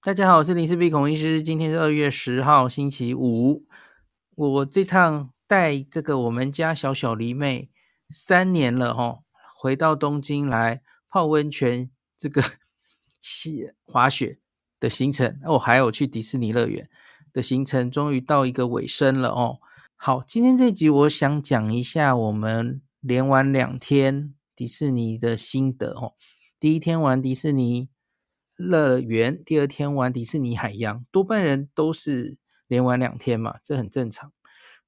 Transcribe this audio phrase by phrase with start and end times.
[0.00, 1.42] 大家好，我是林氏璧孔医师。
[1.42, 3.66] 今天是二月十号，星期五。
[4.36, 7.68] 我这趟带这个我们家小小狸妹
[8.08, 9.18] 三年了哈，
[9.56, 12.40] 回到东京来泡温泉，这个
[13.20, 14.38] 西滑雪
[14.78, 16.88] 的行程哦，还有去迪士尼乐园
[17.32, 19.58] 的行程，终于到一个尾声了哦。
[19.96, 26.14] 好，今天这集我想讲一下我们连玩两天迪士尼的心得哦。
[26.60, 27.88] 第一天玩迪士尼。
[28.58, 34.32] 乐园第二天玩迪士尼海洋，多半人都是连玩两天嘛，这很正常。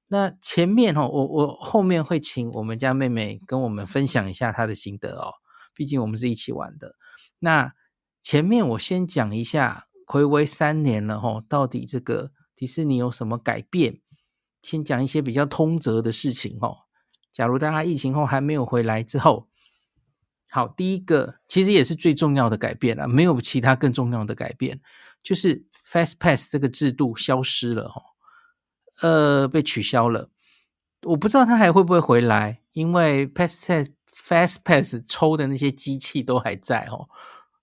[0.07, 5.35] 那前面哈，我我后面会请我们家妹妹跟我们分享一下她的心得哦，
[5.73, 6.97] 毕竟我们是一起玩的。
[7.39, 7.73] 那
[8.21, 14.01] 前面我先讲一下，睽违三年了哈，到底这个迪士尼有什么改变？
[14.61, 16.75] 先讲一些比较通则的事情哈。
[17.31, 19.47] 假如大家疫情后还没有回来之后。
[20.53, 24.81] 好，第一个其实也是最重要的改变了，没有其他更重要的改变，
[25.23, 28.01] 就是 Fast Pass 这个制度消失了哈，
[28.99, 30.29] 呃，被取消了。
[31.03, 37.07] 我不知道它还会不会回来，因为 Fast Pass Fast Pass 抽的那些机器都还在哦，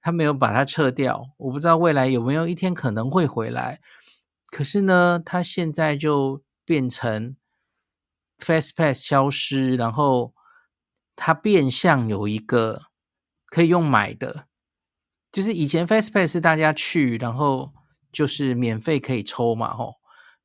[0.01, 1.29] 他没有把它撤掉。
[1.37, 3.83] 我不知道未来有没有一天可能会回来。
[4.47, 7.37] 可是呢，它现在就变成
[8.39, 10.33] Fast Pass 消失，然后。
[11.21, 12.83] 它变相有一个
[13.47, 14.47] 可以用买的，
[15.33, 17.75] 就是以前 Fast Pass 是大家去，然后
[18.13, 19.97] 就是免费可以抽嘛，吼。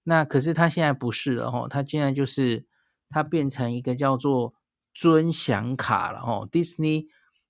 [0.06, 1.67] 那可是它现在不是了，吼。
[1.67, 2.66] 它现在就是
[3.07, 4.56] 它变成一个叫做
[4.95, 6.47] 尊享卡了，吼。
[6.47, 7.05] Disney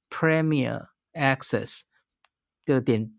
[0.10, 1.84] Premier Access
[2.66, 3.14] 的点，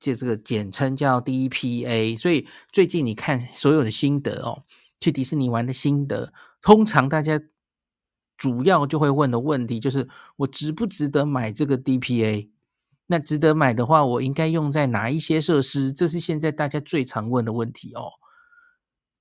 [0.00, 2.16] 就这个简称叫 DPA。
[2.16, 4.64] 所以最近你看所有的心得哦，
[4.98, 6.32] 去迪士尼玩的心得，
[6.62, 7.38] 通常大家。
[8.44, 10.06] 主要就会问的问题就是，
[10.36, 12.50] 我值不值得买这个 DPA？
[13.06, 15.90] 那值得买的话，我应该用在哪一些设施？
[15.90, 18.12] 这是现在大家最常问的问题哦。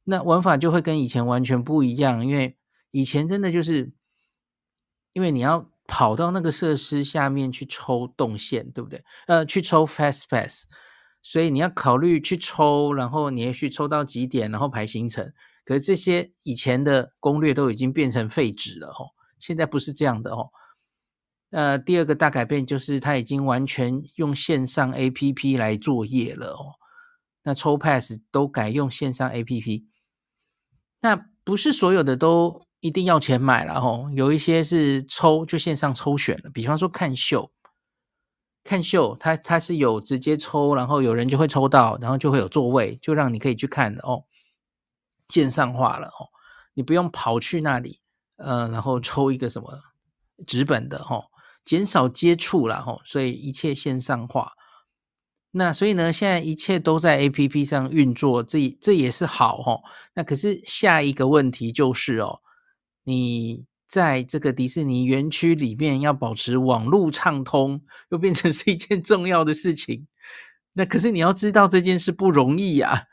[0.03, 2.57] 那玩法就会跟以前完全不一样，因为
[2.91, 3.93] 以前真的就是，
[5.13, 9.01] 因为你要跑到那个设施下面去抽动线，对不对？
[9.27, 10.65] 呃，去抽 Fast Pass，
[11.21, 15.31] 所以你要考虑去抽，然后你也去抽到几点，然后排行程。
[15.65, 20.49] 可是这些以前的攻略都已经变成废纸了哦，现在不是这样的哦。
[21.51, 26.75] 呃，第二个大改变就是它已经完全用线上 APP 来作业了哦。
[27.43, 29.83] 那抽 Pass 都改用线上 APP，
[31.01, 37.51] 那不是所有的都一定要钱买了哦，有一些是抽就线上抽选了，比方说看秀，
[38.63, 44.23] 看秀它它是有直接抽，然后有人就会抽到，然后就会有座位，就让你可以去看的哦。
[45.33, 46.29] 线上化了哦，
[46.75, 47.99] 你不用跑去那里，
[48.35, 49.81] 呃，然后抽一个什么
[50.45, 51.23] 纸本的哦，
[51.65, 54.51] 减少接触了哦，所以一切线上化。
[55.49, 59.81] 那所以呢，现在一切都在 APP 上运作，这这也是好哦。
[60.13, 62.41] 那可是下一个问题就是哦，
[63.03, 70.05] 你在这个迪士尼园区里面要保持网络畅通，又变成是一件重要的事情。
[70.73, 73.07] 那可是你要知道这件事不容易呀。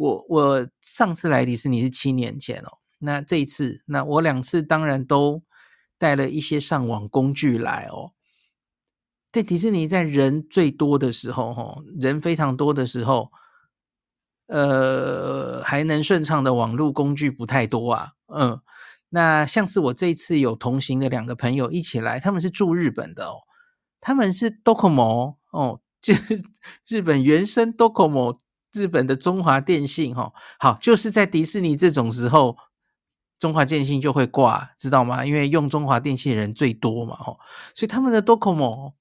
[0.00, 5.42] 我我上次来迪士尼是七年前哦，那这一次，那我两次当然都
[5.98, 8.12] 带了一些上网工具来哦。
[9.30, 13.30] 在迪士尼在人最多的时候，哈，人非常多的时候，
[14.46, 18.12] 呃还能顺畅的网络工具不太多啊。
[18.28, 18.58] 嗯，
[19.10, 23.42] 那像是我这一次有同行的两个朋友一起来，他们是住日本的哦，
[24.00, 26.42] 他们是 Docomo 哦， 就是
[26.88, 28.39] 日本原生 Docomo，
[28.72, 30.32] 日本的中华电信哈、哦。
[30.58, 32.56] 好，就是在迪士尼这种时候。
[33.38, 35.24] 中华电信就会挂，知道吗？
[35.24, 37.40] 因为用中华电信的人最多嘛，吼，
[37.74, 38.92] 所以他们的 Docomo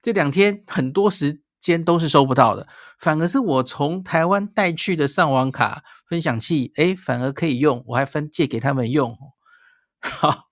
[0.00, 2.66] 这两天很多时间都是收不到的，
[2.98, 9.14] 反而是我从台湾带去的上网卡分享器，诶，反而可以用，我还分借给他们用。
[10.00, 10.48] 好，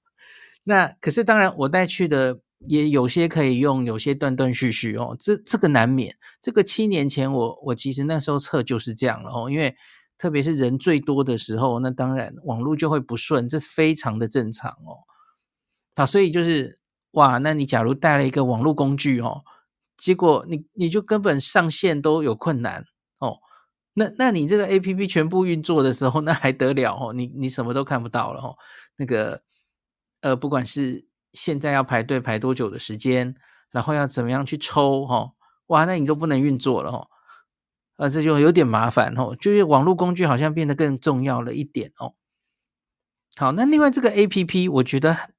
[0.65, 6.17] 那可是当然我带去的也有些可以用，有些断断续续哦，这这个难免。
[6.41, 9.77] 这个七年前我我其实那时候测就是这样了哦，因为。
[10.17, 15.03] 特别是人最多的时候，那当然网络就会不顺，这非常的正常哦。
[15.97, 16.79] 好，所以就是
[17.11, 19.43] 哇，那你假如带了一个网络工具哦，
[19.99, 22.85] 结果你你就根本上线都有困难
[23.19, 23.39] 哦。
[23.95, 27.13] 那那你这个 APP 全部运作的时候，那还得了哦？
[27.13, 28.57] 你你什么都看不到了哦。
[28.97, 29.43] 那个
[30.21, 33.35] 呃，不管是现在要排队排多久的时间，
[33.71, 35.35] 然后要怎么样去抽哦，
[35.67, 37.09] 哇，那你都不能运作了哦。
[37.97, 42.15] 啊，这就有点麻烦哦，就是网络工具好像变得更重要了一点哦。
[43.37, 45.31] 好，那另外这个 APP 我觉得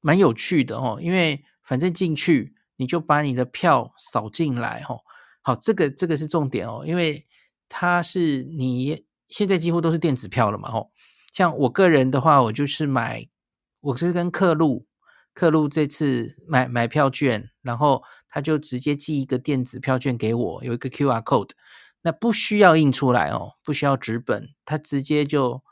[0.00, 5.00] 蛮有趣的哦，因为反正进去你就把你的票扫进来哦。
[5.42, 7.24] 好，这个这个是重点哦，因为
[7.68, 10.90] 它是你现在几乎都是电子票了嘛哦。
[11.32, 13.28] 像我个人的话，我就是买，
[13.80, 14.86] 我是跟客路，
[15.36, 21.50] 客路这次买买票券，然后他就直接寄一个电子票券给我，有一个 QR code。
[22.00, 25.62] 那不需要印出来哦，不需要纸本，他直接就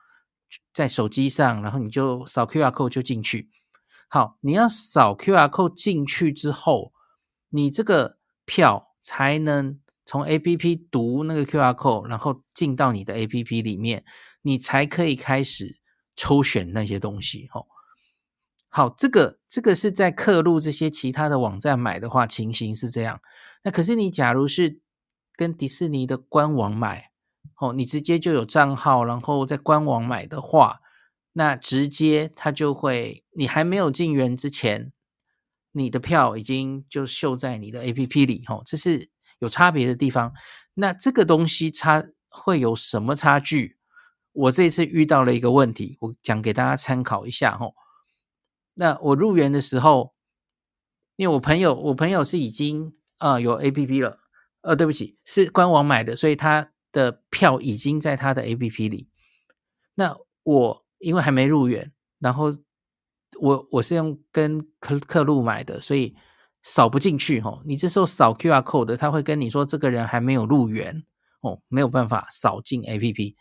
[0.74, 3.48] 在手机上，然后你就扫 QR code 就进去。
[4.08, 6.92] 好，你要扫 QR code 进去之后，
[7.48, 14.04] 你这个票才能从 APP 读那个 QR code，然后进到你的 APP 里面，
[14.42, 15.78] 你才可以开始
[16.14, 17.48] 抽选那些东西。
[17.54, 17.64] 哦，
[18.76, 23.20] 好，这个这个是在刻录这些其他的网站买的话，情形是这样。
[23.62, 24.80] 那可是你假如是
[25.36, 27.12] 跟迪士尼的官网买，
[27.60, 30.80] 哦，你直接就有账号，然后在官网买的话，
[31.34, 34.90] 那直接它就会，你还没有进园之前，
[35.70, 40.32] 你的票已经就秀在你的 APP 里，哦，这是有差别的地方。
[40.74, 43.76] 那这个东西差会有什么差距？
[44.32, 47.72] 我这次遇到了一个问题，我讲给大家参考一下，哦。
[48.74, 50.14] 那我入园的时候，
[51.16, 54.20] 因为我朋友，我朋友是已经啊、呃、有 APP 了。
[54.62, 59.10] 呃，对不起，是官网买的，所以他的票已经在他的 APP 里。
[59.96, 62.46] 那我因为还没入园，然后
[63.38, 66.16] 我我是用跟客客路买的，所以
[66.62, 67.62] 扫不进去哦。
[67.66, 71.04] 你这时候扫 QR code，他会跟你说这个人还没有入园
[71.42, 73.34] 哦，没有办法扫进 APP。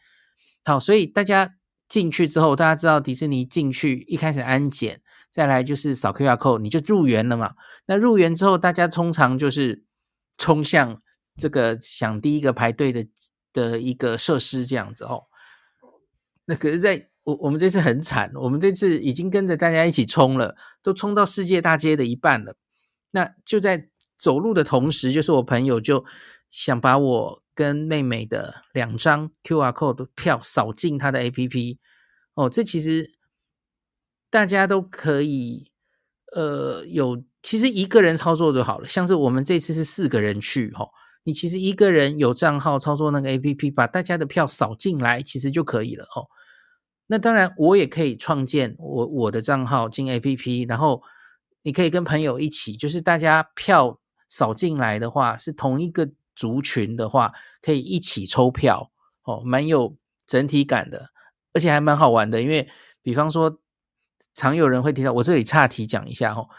[0.66, 1.56] 好，所以大家
[1.88, 5.02] 进去之后，大家知道迪士尼进去一开始安检，
[5.34, 7.56] 再来就是扫 QR code，你就入园了嘛。
[7.88, 9.84] 那入园之后，大家通常就是
[10.38, 11.02] 冲向。
[11.36, 13.08] 这个想第一个排队的
[13.52, 15.24] 的一个设施这样子哦，
[16.46, 22.56] 那可是在我我们这次很惨，我们这次已经跟着大家一起冲了，都冲到世界大街的一半了。
[23.10, 23.90] 那就在
[24.20, 26.06] 走路的同时，就是我朋友就
[26.52, 31.80] 想把我跟妹妹的两张 QR code 的票扫进他的 APP
[32.36, 33.12] 哦，这其实
[34.34, 35.70] 大家都可以
[36.36, 40.84] 呃有，其实一个人操作就好了，像是我们这次是四个人去哈。
[40.86, 40.90] 哦
[41.26, 46.28] 你其实一个人有账号操作那个 APP，把大家的票扫进来，其实就可以了哦。
[47.08, 51.02] 那当然，我也可以创建我我的账号进 APP，然后
[51.62, 53.98] 你可以跟朋友一起，就是大家票
[54.28, 58.92] 扫进来的话，是同一个族群的话，可以一起抽票
[59.24, 59.96] 哦，蛮有
[60.28, 61.10] 整体感的，
[61.54, 62.42] 而且还蛮好玩的。
[62.42, 62.68] 因为
[63.02, 63.62] 比方说，
[64.34, 66.50] 常有人会提到，我这里岔题讲一下哦。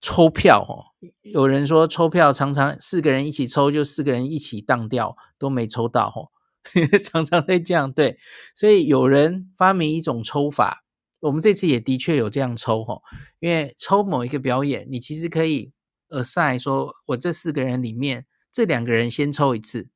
[0.00, 0.92] 抽票哦，
[1.22, 6.28] 有人说抽票常常四个人一起抽，就四个人一起当掉，都没抽到哦，
[7.02, 7.90] 常常会这样。
[7.90, 8.18] 对，
[8.54, 10.84] 所以有人发明一种抽法，
[11.20, 13.00] 我们这次也的确有这样抽哦，
[13.40, 15.72] 因为抽某一个表演，你其实可以
[16.10, 19.88] assign 说，我这四个人里面这两个人先抽一次，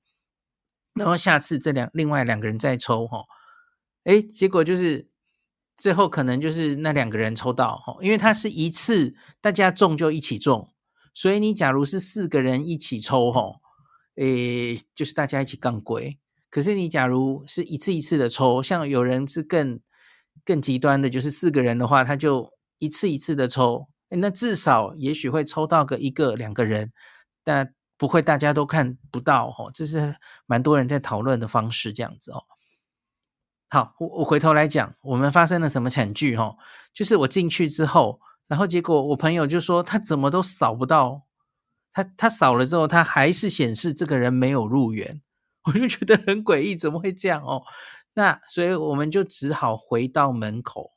[0.95, 3.25] 然后下次这两另外两个人再抽哈，
[4.05, 5.08] 诶，结果就是。
[5.79, 10.69] 最后可能就是那两个人抽到，因为它是一次大家中就一起中，
[11.15, 13.61] 所以你假如是四个人一起抽，吼，
[14.17, 16.19] 诶，就是大家一起杠龟。
[16.51, 19.79] 可是你假如是一次一次的抽，像有人是更
[20.45, 26.91] 更极端的，就是四个人的话，他就一次一次的抽，那至少也许会抽到个一个两个人，
[27.45, 30.17] 但不会大家都看不到哦，这是
[30.47, 32.43] 蛮多人在讨论的方式，这样子哦。
[33.71, 36.57] 好，我我回头来讲，我们发生了什么惨剧哈？
[36.95, 41.25] 就是我进去之后，然后结果我朋友就说他怎么都扫不到，
[41.93, 45.21] 他他扫了之后，他还是显示这个人没有入园，
[45.65, 47.63] 我就觉得很诡异，怎么会这样哦？
[48.15, 50.93] 那所以我们就只好回到门口，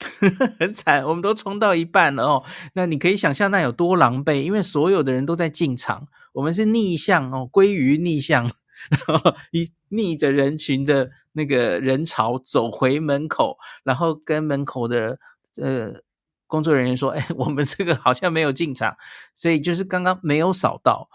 [0.58, 2.44] 很惨，我们都冲到一半了哦。
[2.72, 8.50] 那你可以想象那有多狼狈，因为所有的人都在进场，我们是逆向哦，归于逆向。
[9.06, 15.18] 然后一逆着人群的那个人潮走回门口，然后跟门口的
[15.56, 16.00] 呃
[16.46, 18.96] 工作人员说：“哎，我们这个好像没有进场，
[19.34, 21.10] 所以就是刚刚没有扫到。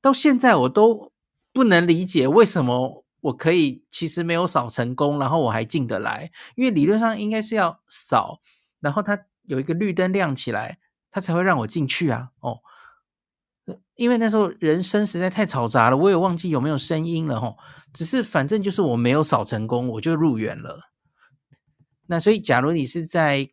[0.00, 1.12] 到现在我都
[1.52, 8.40] 不能理解为什么我可以其实没有扫成功，然后我还进得来，因为理论上应该是要扫，
[8.80, 10.78] 然后它有一个绿灯亮起来，
[11.10, 12.30] 它才会让我进去啊。
[12.40, 12.58] 哦。”
[13.96, 17.56] 因为那时候人声实在太嘈杂了，我也忘记有没有声音了吼。
[17.92, 20.80] 只是反正就是我没有扫成功，我就入园了。
[22.06, 23.48] 那所以，假如你是在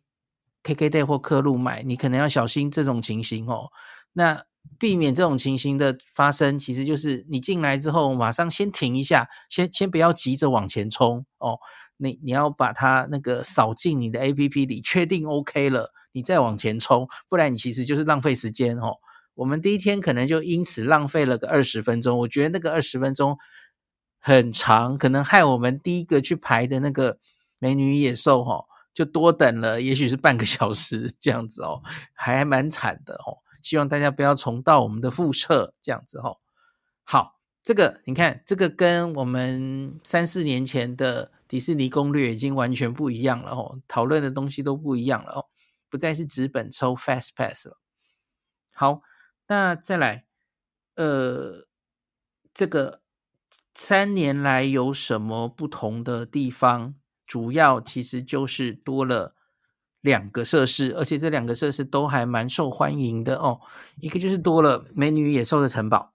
[0.64, 3.68] KKday 或客路买，你可能要小心这种情形哦。
[4.12, 4.44] 那
[4.78, 11.58] 避免这种情形的发生，其实就是你进来之后，马上先停一下，先先不要急着往前冲哦。
[11.96, 18.96] 你你要把它那个扫进你的 APP 里，确定 OK 了，你再往前冲，不然你其实就是浪费时间哦。
[19.34, 23.38] 我们第一天可能就因此浪费了个二十分钟，我觉得那个二十分钟
[24.18, 27.18] 很长，可能害我们第一个去排的那个
[27.58, 33.38] 美女野兽哈，就多等了，也许是半个小时这样子哦，还蛮惨的哦。
[33.62, 36.38] 希望大家不要重蹈我们的覆辙，这样子哦。
[37.02, 45.46] 好，这个你看，这个跟我们三四年前的迪士尼攻略已经完全不一样了哦，讨论的东西都不一样了哦，
[45.88, 47.78] 不再是纸本抽 Fast Pass 了。
[48.74, 49.00] 好。
[49.52, 50.24] 那再来，
[50.94, 51.66] 呃，
[52.54, 53.02] 这个
[53.74, 56.94] 三年来有什么不同的地方？
[57.26, 59.34] 主要其实就是多了
[60.00, 63.60] 两个设施，而且这两个设施都还蛮受欢迎的哦。
[64.00, 66.14] 一个就是多了美女野兽的城堡，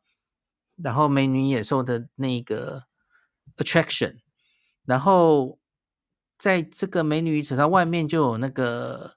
[0.75, 2.85] 然后美女野兽的那个
[3.57, 4.17] attraction，
[4.83, 5.59] 然后
[6.39, 9.15] 在这个美女野兽外面就有那个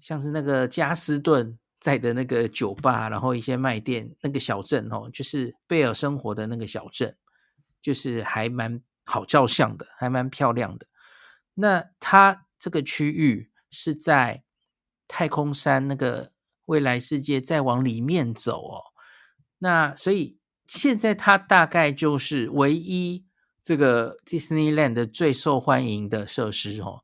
[0.00, 1.58] 像是那个加斯顿。
[1.78, 7.14] 在的那个酒吧，然后一些卖店，那个小镇哦，就是贝尔生活的那个小镇，
[7.82, 10.86] 就是还蛮好照相的，还蛮漂亮的。
[11.54, 14.42] 那它这个区域是在
[15.06, 16.32] 太空山那个
[16.64, 18.82] 未来世界再往里面走哦。
[19.58, 23.26] 那所以现在它大概就是唯一
[23.62, 27.02] 这个 Disneyland 的最受欢迎的设施哦。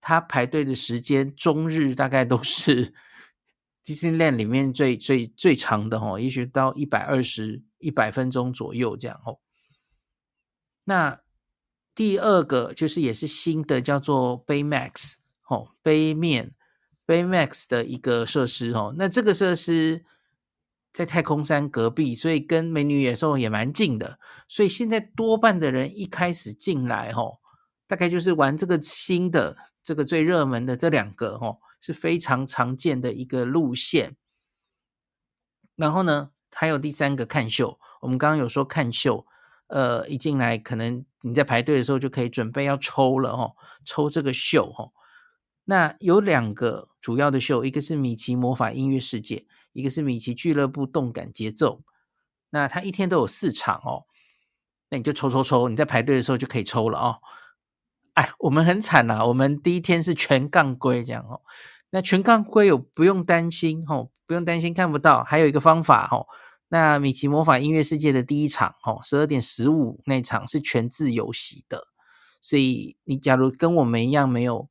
[0.00, 2.92] 它排队的时间终日大概都是。
[3.94, 9.38] TCL 里面最最最长的哦，也许到一百二十一百分钟左右这样哦。
[10.84, 11.18] 那
[11.94, 15.14] 第二个就是也是新的，叫做 Baymax
[15.48, 16.54] 哦，杯面
[17.06, 18.94] Baymax 的一个设施哦。
[18.98, 20.04] 那这个设施
[20.92, 24.18] 在太空山隔壁，所以跟美女野兽也蛮近的。
[24.48, 27.38] 所以现在多半的人一开始进来哦，
[27.86, 31.58] 大概就是玩这个新的这个最热门的这两个哦。
[31.80, 34.16] 是非常常见的一个路线，
[35.76, 37.78] 然后呢，还有第三个看秀。
[38.00, 39.26] 我们刚刚有说看秀，
[39.68, 44.92] 呃，一进来可能你在排队的时候就可以准备要抽了哦，抽这个秀哦。
[45.64, 51.82] 那有两个主要的秀，一个是米奇魔法音乐世界，一个是米奇俱乐部动感节奏。
[52.50, 54.06] 那它一天都有四场哦，
[54.90, 57.18] 那你就抽抽抽，你在排队的时候就可以抽了哦。
[58.18, 61.40] 哎，我们很惨呐、我们第一天是全杠龟这样哦。
[61.90, 65.22] 那全杠龟有不用担心哦，不用担心看不到。
[65.22, 66.26] 还有一个方法哦，
[66.66, 71.86] 那米奇魔法音乐世界的第一场哦，十二点十五那场是全自由席的，
[72.42, 74.68] 所以你假如跟我们一样没有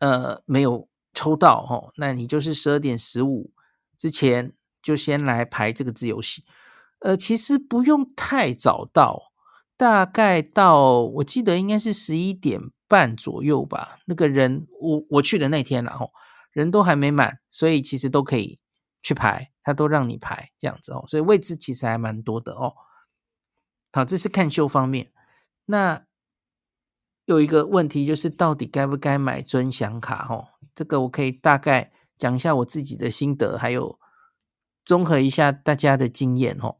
[0.00, 3.52] 呃没有抽到哦，那你就是十二点十五
[3.96, 4.52] 之前
[4.82, 6.44] 就先来排这个自由席。
[6.98, 9.29] 呃，其实不用太早到。
[9.80, 13.96] 大概到我记得应该是十一点半左右吧。
[14.04, 16.12] 那个人我我去的那天然后
[16.52, 18.60] 人都还没满，所以其实都可以
[19.02, 21.06] 去排，他都让你排这样子哦。
[21.08, 22.74] 所以位置其实还蛮多的哦。
[23.90, 25.10] 好，这是看秀方面。
[25.64, 26.04] 那
[27.24, 30.26] 有一个问题就是，到底该不该买尊享卡？
[30.28, 33.98] 哦，这个我可以大概讲一下我自己的心得，还有
[34.84, 36.79] 综合一下大家的经验哦。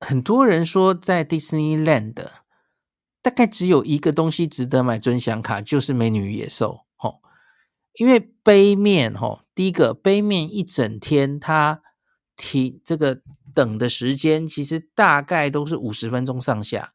[0.00, 2.14] 很多人说，在 Disneyland
[3.22, 6.86] 大概只有一个东西值得买尊享卡，就是美女与野兽。
[6.96, 7.20] 吼
[7.94, 11.82] 因为杯面，吼第一个杯面一整天，它
[12.34, 13.20] 停这个
[13.54, 16.94] 等的时间，其实大概都是五十分钟上下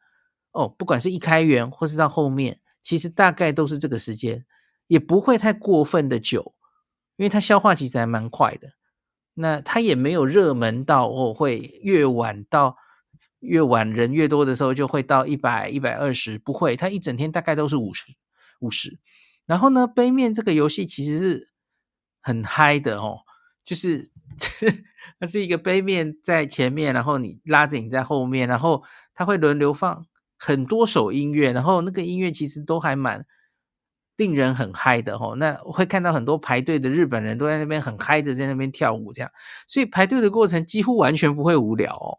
[0.52, 0.68] 哦。
[0.68, 4.46] 不管是一开园或是到后面，其实大概都是这个时间，
[4.88, 6.56] 也不会太过分的久，
[7.18, 8.70] 因为它消化其实还蛮快的。
[9.36, 12.78] 那它也没有热门到哦，会越晚到
[13.40, 18.04] 越晚人越多的时候就会到一百一百二十，不会，它一整天大概都是五十
[18.60, 19.00] 五十。
[19.46, 21.50] 然后呢，杯面这个游戏其实是
[22.22, 23.20] 很嗨的哦，
[23.64, 24.10] 就是
[25.20, 30.08] 它是一个杯面在前面，然后你拉着你在后面，然后它会轮流放
[30.40, 33.24] 很多首音乐，然后那个音乐其实都还蛮
[34.18, 35.36] 令人很嗨的哦。
[35.38, 39.30] 那会看到很多排队的日本人都在那边很嗨的在那边跳舞，这样，
[39.68, 42.18] 所以排队的过程几乎完全不会无聊哦，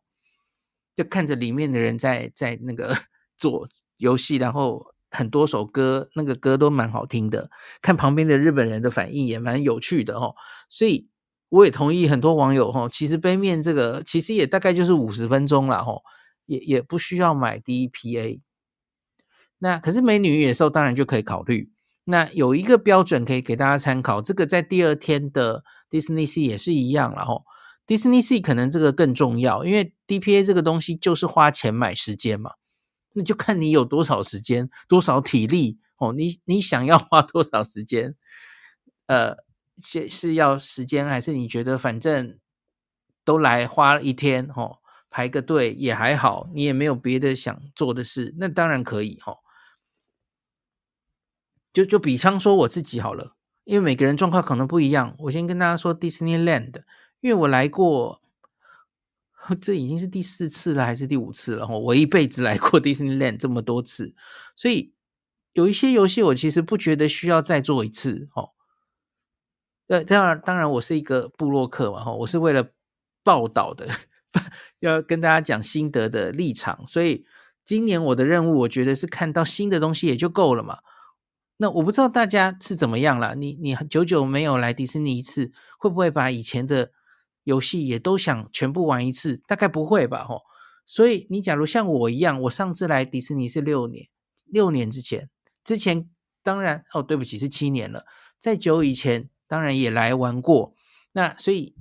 [0.97, 2.97] 就看着里面的人在在那个
[3.39, 4.85] 做游戏，然后。
[5.09, 7.49] 很多首歌，那个歌都蛮好听的，
[7.81, 10.35] 看旁边的日本人的反应也蛮有趣的哦。
[10.69, 11.09] 所以
[11.49, 15.93] 我也同意很多网友哈，其实杯面这个其实也大概就是五十分钟了哈，
[16.45, 18.41] 也也不需要买 DPA。
[19.59, 21.71] 那可是美女与野兽当然就可以考虑。
[22.05, 27.41] 那有一个标准可以给大家参考，这个在第二天的 Disney Sea 也是一样了哈。
[27.87, 32.53] Disney Sea 可能这个更重要，因为 DPA 这个东西就是花钱买时间嘛。
[33.13, 36.13] 那就看你有多少时间，多少体力哦。
[36.13, 38.15] 你你想要花多少时间？
[39.07, 39.37] 呃，
[39.83, 42.39] 是是要时间，还是你觉得反正
[43.25, 44.79] 都来花了一天哦，
[45.09, 49.39] 排个队也还好，你也没有别的想做的事，那当然可以哦。
[51.73, 56.83] 就就比方说我自己好了，因为每个人状况可能不一样，我先跟大家说 Disneyland，
[57.27, 58.23] 因为我来过。
[59.61, 61.67] 这已经是第四次了，还是第五次了？
[61.69, 64.13] 我一辈子来过 Disneyland 这么多次，
[64.57, 64.93] 所以
[65.53, 68.29] 有一些游戏我其实不觉得需要再做一次。
[68.35, 68.51] 哦，
[69.87, 72.71] 呃，当然，当然，我是一个部落客嘛，哈，我是为了
[73.23, 73.87] 报道的，
[74.81, 76.85] 要跟大家讲心得的立场。
[76.85, 77.25] 所以
[77.65, 80.81] 今年我的任务，我觉得是看到新的东西也就够了嘛。
[81.59, 83.37] 那我不知道大家是怎么样了？
[83.37, 86.91] 你你久久没有来迪士尼一次，会不会把以前的
[87.47, 90.43] 游戏也都想全部玩一次，大概不会吧，吼。
[90.85, 94.09] 所以你假如像我一样，我上次来迪士尼是六年，
[94.47, 95.31] 六年之前，
[95.63, 96.11] 之前
[96.43, 98.05] 当然哦，对不起，是七年了。
[98.39, 100.75] 在久以前，当然也来玩过。
[101.13, 101.77] 那所以，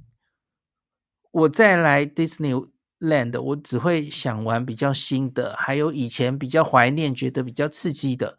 [1.32, 8.38] 我再来 Disneyland，我只会想玩比较新的，还有以前比较怀念、觉得比较刺激的、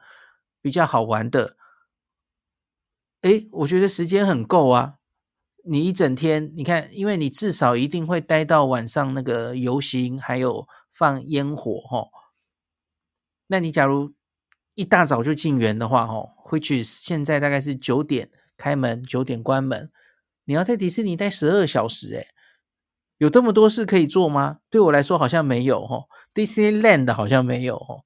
[0.62, 1.56] 比较好玩的。
[3.22, 4.95] 诶，我觉得时间很够啊。
[5.68, 12.08] 你一整天，你看，因为你至少一定会待到晚上那个游行，还有放烟火，哈。
[13.48, 14.14] 那你假如
[14.74, 16.14] 一大早就进园的话，哈
[16.46, 19.90] ，which 现在大概是九点开门，九点关门，
[20.44, 22.28] 你要在迪士尼待十二小时，诶，
[23.18, 24.58] 有这么多事可以做吗？
[24.70, 27.96] 对我来说好像没有，哈，Disneyland 好像没有，哈。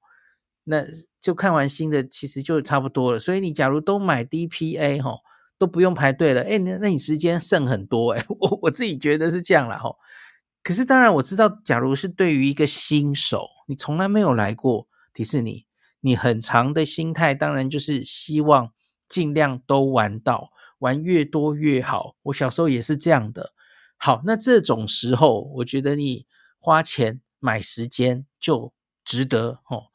[0.63, 0.85] 那
[1.19, 3.19] 就看完新的，其实就差不多了。
[3.19, 5.17] 所以你假如都买 DPA，哈。
[5.61, 9.95] 都不用排队了，哎，那那你时间剩很多，哎，我我自己觉得是这样啦吼。
[10.63, 15.67] 可是当然我知道，假如是对于一个新手，你从来没有来过迪士尼，
[15.99, 18.71] 你很长的心态当然就是希望
[19.07, 22.15] 尽量都玩到，玩越多越好。
[22.23, 23.53] 我小时候也是这样的。
[23.97, 26.25] 好，那这种时候，我觉得你
[26.57, 28.73] 花钱买时间就
[29.05, 29.90] 值得哦。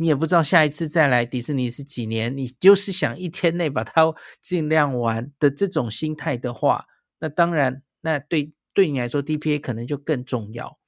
[0.00, 4.02] 你也不知道下一次再来迪士尼是几年，你就是想一天内把它
[4.40, 6.86] 尽量玩的这种心态的话，
[7.18, 10.78] 那当然，那对对你来说，DPA 可能就更重要。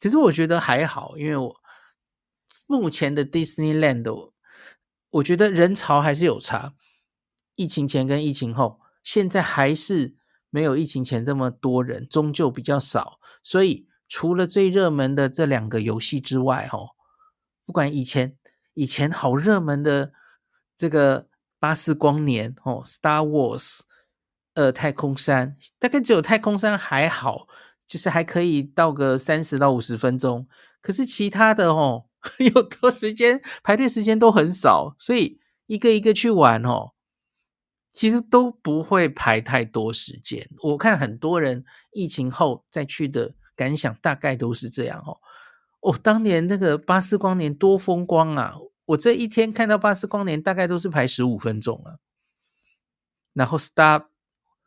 [0.00, 1.56] 其实我觉得还好，因为我
[2.66, 4.32] 目前的 Disneyland，
[5.10, 6.74] 我觉得人潮还是有差，
[7.54, 10.16] 疫情前跟疫情后，现在还是
[10.50, 13.20] 没有疫情前这么多人，终究比较少。
[13.44, 16.80] 所以除了最热门的这两个游戏之外，哈。
[17.66, 18.36] 不管以前
[18.74, 20.12] 以前好热门的
[20.76, 23.80] 这个巴斯光年哦，Star Wars，
[24.54, 27.48] 呃，太空山大概只有太空山还好，
[27.86, 30.46] 就是还可以到个三十到五十分钟。
[30.80, 32.06] 可是其他的哦，
[32.38, 36.92] 有多时间排队时间都很少，所以一个一个去玩哦，
[37.94, 40.46] 其实都不会排太多时间。
[40.62, 45.18] 我看很多人疫情后再去的感想大概都是这样哦。
[45.84, 48.54] 哦，当年那个巴斯光年多风光啊！
[48.86, 52.00] 我这一天看到巴斯光年大概都是排十五分钟了。
[53.34, 54.06] 然后 Star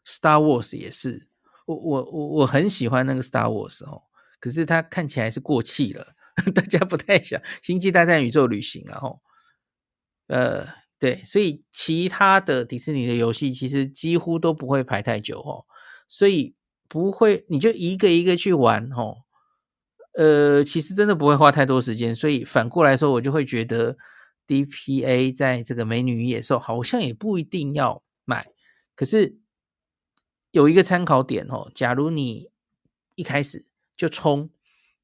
[0.06, 1.28] Star Wars 也是，
[1.66, 4.04] 我我我我很喜欢那个 Star Wars 哦，
[4.40, 6.14] 可是它看起来是过气了，
[6.54, 9.20] 大家不太想《星际大战宇宙旅行》啊吼。
[10.28, 10.68] 呃，
[11.00, 15.66] 对，所以其他的迪士尼的游戏其实几乎都不会排太久哦。
[16.08, 16.54] 所以
[16.88, 19.24] 不会，你就一个一个去玩哦。
[20.18, 23.96] 呃，其实真的不会花太多时间，所以反过来说，我就会觉得
[24.48, 28.48] DPA 在这个美女与野兽好像也不一定要买。
[28.96, 29.38] 可是
[30.50, 32.50] 有一个参考点哦，假如你
[33.14, 34.50] 一开始就冲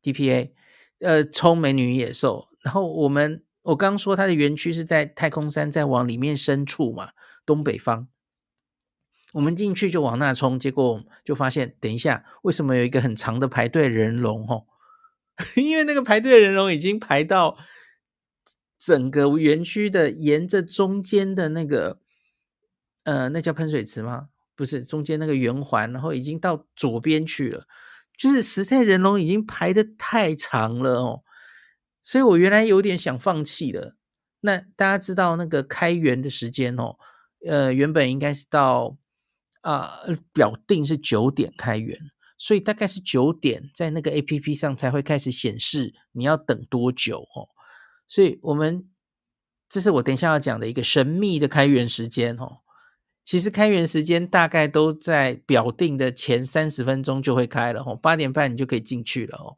[0.02, 0.50] DPA，
[0.98, 7.12] 呃，冲美女与野兽，然后我们我刚说它的园区是在太空山，再往里面深处嘛，
[7.46, 8.08] 东北方。
[9.34, 14.48] 我们进去就往那冲，结果就发现，等一下，为什么有一个很长的排队人龙？
[14.50, 14.66] 哦？
[15.56, 17.58] 因为那个排队的人龙已经排到
[18.78, 22.00] 整个园区的沿着中间的那个，
[23.04, 24.30] 呃，那叫喷水池吗？
[24.56, 27.66] 不是，中间那个圆环，然后已经到左边去了。
[28.16, 31.24] 就是实在人龙已经排的太长了哦，
[32.04, 33.96] 所以我原来有点想放弃了。
[34.42, 36.98] 那大家知道那个开园的时间哦，
[37.48, 38.98] 呃，原本应该是到
[39.62, 41.98] 啊、表定是九点开园。
[42.44, 47.48] 所以大概是九点，在那个 APP 上才会开始显示你要等多久哦。
[48.06, 48.86] 所以我们
[49.70, 52.58] 这是我等一下要讲的一个神秘的开园时间哦。
[53.24, 59.56] 其实开园时间大概都在表定的前三十分钟就会开了哦，八点半你就可以进去了哦。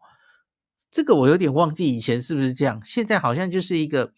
[0.92, 4.14] 这个我有点忘记以前是不是这样，现在好像就是一个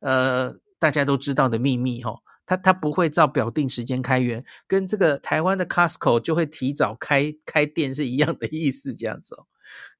[0.00, 2.18] 呃大家都知道的秘密哦。
[2.48, 9.44] 他他不会照表定时间开园，跟这个台湾的 Costco 就会提早开开店是一样的意思，这样子哦。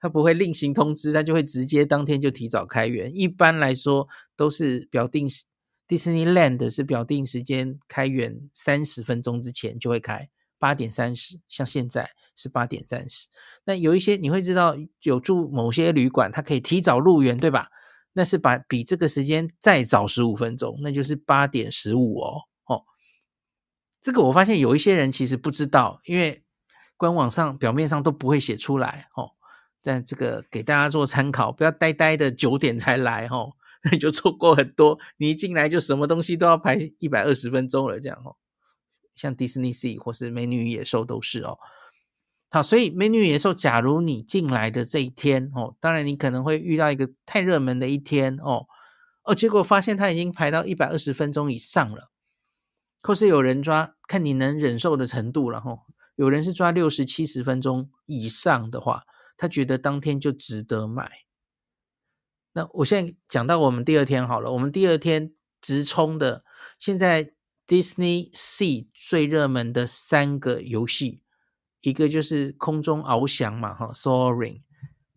[0.01, 3.15] 他不会另行通知，他就会直接当天就提早开园。
[3.15, 5.29] 一般来说都是表定
[5.87, 13.29] ，Disneyland 是表定时间开园三十分钟之前就会开，八点三十，像现在是八点三十。
[13.67, 17.69] 那有一些你会知道有住某些旅馆，它可以提早入园，对吧？
[18.13, 22.43] 那是把比这个时间再早十五分钟，那就是八点十五哦。
[22.67, 22.83] 哦，
[24.01, 26.43] 这个我发现有一些人其实不知道，因为
[26.97, 29.31] 官网上表面上都不会写出来哦。
[29.81, 33.53] 但这个给大家做参考，不要呆呆的九点才来哦，
[33.85, 34.99] 那你就错过很多。
[35.17, 38.37] 你一进来就什么东西都要排一百二十分钟了，这样哦。
[39.15, 41.59] 像 Disney Sea 或是美女与野兽都是哦。
[42.51, 48.67] 好，所以美女野兽，假如你进来的这一天哦，当然你可能会遇到一个太热门的一天哦，
[49.25, 52.11] 哦，结果发现它已经排到一百二十分钟以上了，
[53.03, 55.81] 或是有人抓，看你能忍受的程度，然后
[56.17, 59.03] 有人是抓六十七十分钟以上的话，
[59.37, 61.11] 他觉得当天就值得买。
[62.55, 66.43] 那我现在讲到我们第二天好了，我们第二天直冲的，
[66.79, 67.33] 现在
[67.67, 71.21] Disney Sea 最热门的三个游戏。
[71.81, 74.63] 一个就是空中翱翔嘛，哈，Soaring，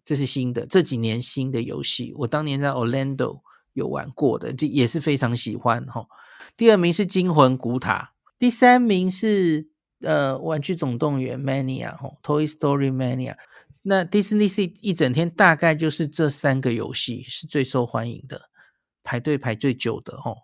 [0.03, 2.13] 这是新的，这几年新的游戏。
[2.17, 3.41] 我当年在 Orlando
[3.73, 6.05] 有玩过的，这也是非常喜欢哈。
[6.55, 9.69] 第二名是惊魂古塔，第三名是
[10.01, 13.35] 呃玩具总动员 Mania 哈，Toy Story Mania。
[13.81, 18.49] 那 Disney Sea 一整天大概就是这三个游戏是最受欢迎的，
[19.01, 20.35] 排队排最久的哈。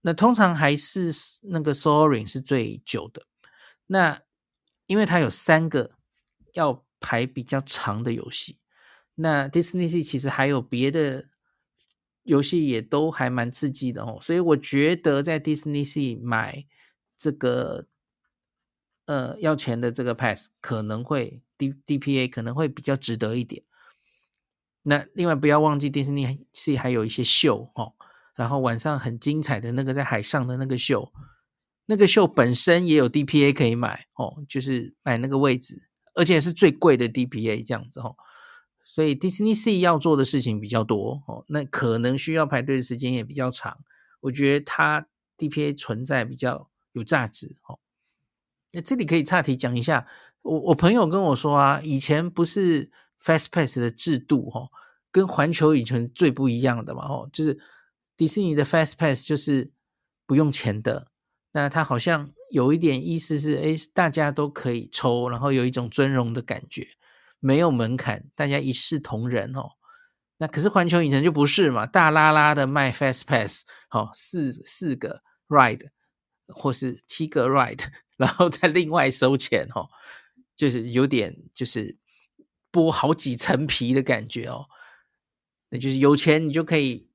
[0.00, 3.22] 那通常还是那个 Soaring 是最久的，
[3.86, 4.22] 那。
[4.90, 5.92] 因为它有三个
[6.54, 8.58] 要排比较长的游戏，
[9.14, 11.28] 那 Disney 其实还有别的
[12.24, 16.66] 游戏也都还蛮刺激的哦，所以我觉得在 Disney 买
[17.16, 17.86] 这个
[19.06, 23.62] 呃要钱的这个 pass 可能会 D DPA 可能会比较值得一点。
[24.82, 27.94] 那另外不要忘记 Disney Sea 还有一些秀哦，
[28.34, 31.12] 然后晚上很精彩的那个在海上的那个秀。
[31.90, 38.14] 那个秀本身也有 DPA 可以买哦，就是买那个位置，而且是最贵的 DPA 这样子哦。
[38.84, 43.78] 所以 Disney C 要做的事情比较多哦，那可能需要排队的时间也比较长。
[44.20, 47.80] 我觉得它 DPA 存在比较有价值哦。
[48.70, 50.06] 那这里可以岔题讲一下，
[50.42, 52.88] 我我朋友跟我说啊，以前不是
[53.20, 54.70] Fast Pass 的制度哦，
[55.10, 57.58] 跟环球影城最不一样的嘛哦，就是
[58.16, 59.72] 迪士尼的 Fast Pass 就是
[60.24, 61.08] 不用钱的。
[61.52, 66.86] 那他好像有一点意思是，诶，大家都可以抽，然后有一种尊荣的感觉，
[67.40, 69.70] 没有门槛，大家一视同仁哦。
[70.38, 75.88] 那可是环球影城就不是嘛，大拉拉的卖 Fast Pass，哦，四四个 Ride
[76.46, 77.84] 或是七个 Ride，
[78.16, 79.88] 然后再另外收钱哦，
[80.56, 81.98] 就是有点就是
[82.72, 84.66] 剥好几层皮的感觉哦。
[85.68, 87.08] 那就是有钱你就可以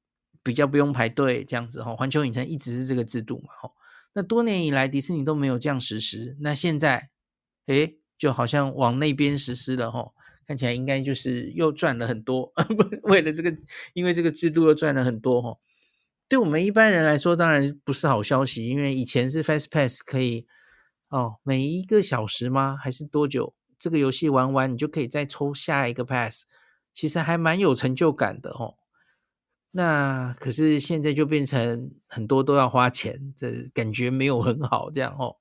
[0.43, 1.95] 比较不用排队这样子哦。
[1.97, 3.71] 环球影城一直是这个制度嘛，哦。
[4.15, 6.37] 那多年以来，迪士尼都没有这样实施。
[6.39, 7.09] 那现在，
[7.67, 10.15] 诶，就好像往那边实施了吼，
[10.47, 12.51] 看起来应该就是又赚了很多。
[13.03, 13.53] 为了这个，
[13.93, 15.59] 因为这个制度又赚了很多吼。
[16.29, 20.47] 对我们一般人来说，当然不是好消息，因为以前是 Fast Pass 可以，
[21.09, 22.77] 哦，每一个小时吗？
[22.81, 23.53] 还是多久？
[23.77, 26.45] 这个游戏玩完，你就可以再抽下一个 pass，
[26.93, 28.75] 其实还蛮有成就感的哦。
[29.77, 35.35] 那可是现在就变成很多都要花钱，这感觉没有很好，这样哦，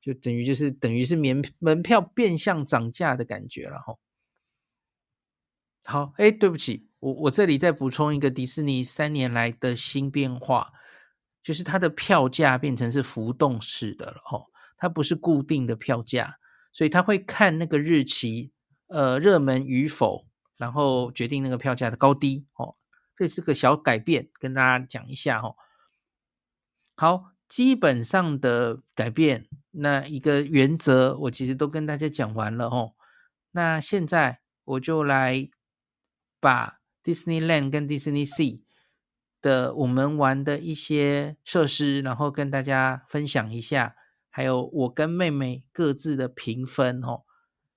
[0.00, 3.96] 就等于就是等于是免门票变相涨价的感觉了哈。
[5.82, 10.72] 好，哎，对不起，我我这里再补充一个迪士尼三年来的新变化，
[11.42, 16.36] 就是它的票价变成是浮动式的了哈，它不是固定的票价。
[16.72, 18.50] 所以他会看那个日期，
[18.88, 22.74] 呃，热门与否，然后决定那个票价的高低哦。
[23.16, 25.56] 这是个小改变，跟大家讲一下哦。
[26.96, 32.94] 好，基本上的改变，那一个原则我其实都跟大家讲完了哦。
[33.52, 35.48] 那现在我就来
[36.40, 38.62] 把 Disneyland 跟 Disney Sea
[39.40, 43.96] 的我们玩的一些设施，然后跟大家分享一下。
[44.30, 47.22] 还有我跟妹妹各自的评分哦。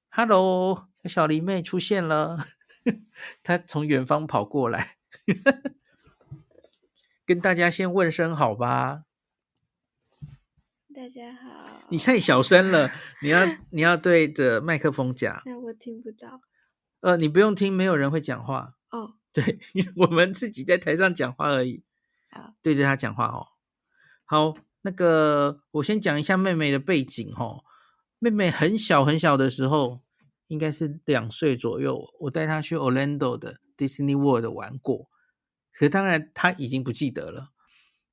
[0.09, 2.47] Hello，小狸妹出现了，
[3.43, 4.96] 她从远方跑过来，
[7.25, 9.03] 跟大家先问声好吧。
[10.95, 11.81] 大家好。
[11.89, 12.89] 你太小声了，
[13.21, 15.41] 你要 你要对着麦克风讲。
[15.45, 16.41] 那我听不到。
[17.01, 18.75] 呃，你不用听，没有人会讲话。
[18.89, 19.59] 哦，对，
[19.97, 21.83] 我们自己在台上讲话而已。
[22.31, 23.47] 好，对着他讲话哦。
[24.25, 24.55] 好。
[24.81, 27.65] 那个，我先讲一下妹妹的背景哦。
[28.19, 30.01] 妹妹很小很小的时候，
[30.47, 35.09] 应该是两岁左右，我带她去 Orlando 的 Disney World 玩过，
[35.77, 37.51] 可当然他已经不记得了。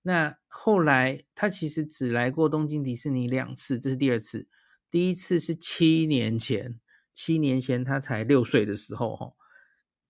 [0.03, 4.48] 那后来他其实只来过东京迪士尼两次，这是第二次。
[4.90, 6.79] 第一次是七年前，
[7.14, 9.33] 七年前他才六岁的时候哈。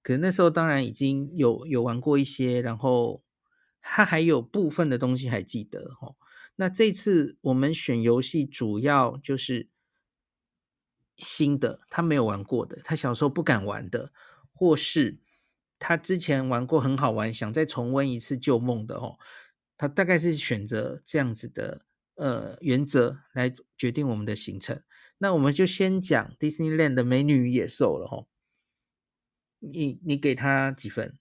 [0.03, 3.23] 可那时候当然已经有有玩过一些，然后
[3.81, 6.17] 他还有部分的东西还记得哈。
[6.57, 9.69] 那这次我们选游戏主要就是
[11.17, 14.13] 新的，他没有玩过的，他小时候不敢玩的，
[14.53, 15.21] 或是
[15.79, 19.19] 他之前玩过很好玩，想再重温一次旧梦的哦。
[19.77, 21.85] 他大概是选择这样子的
[22.15, 24.83] 呃原则来决定我们的行程。
[25.19, 28.27] 那我们就先讲 Disneyland 的美女与野兽了哦。
[29.59, 31.19] 你你给他几分？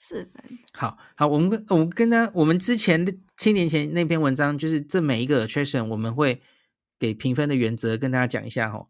[0.00, 6.40] 四分，好好，我们跟我们跟他，我们之前七年前那篇文章，就是这每一个 attraction 我们会
[6.98, 8.88] 给评分的原则，跟大家讲一下哈。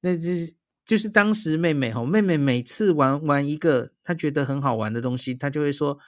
[0.00, 5.98] 那就是就是当时妹妹哈，妹妹每次玩玩一个她觉得很好玩的东西，她就会说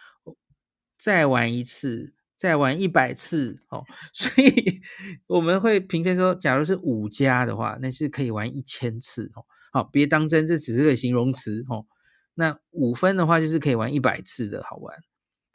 [0.99, 3.85] 再玩一次，再玩一百次哦。
[4.12, 4.81] 所以
[5.27, 9.45] 我们会评分说，假如是五加的话，那是可以玩一千次哦。
[9.73, 11.87] 好，别当真，这只是个形容词哦。
[12.35, 14.95] 那五分的话就是可以玩一百次的好玩，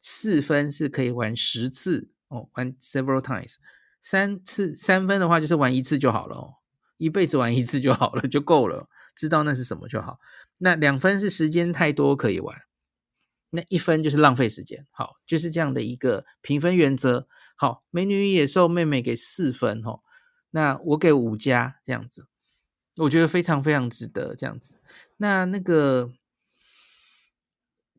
[0.01, 3.55] 四分是可以玩十次哦，玩 several times。
[3.99, 6.53] 三次三分的话就是玩一次就好了哦，
[6.97, 10.19] 一辈子玩一次就好了，就够了，知道那是什么就好。
[10.57, 12.57] 那两分是时间太多可以玩，
[13.49, 14.85] 那一分就是浪费时间。
[14.91, 17.27] 好，就是这样的一个评分原则。
[17.55, 20.01] 好，美女与野兽妹妹给四分哦，
[20.51, 22.27] 那我给五加这样子，
[22.97, 24.79] 我觉得非常非常值得这样子。
[25.17, 26.13] 那那个。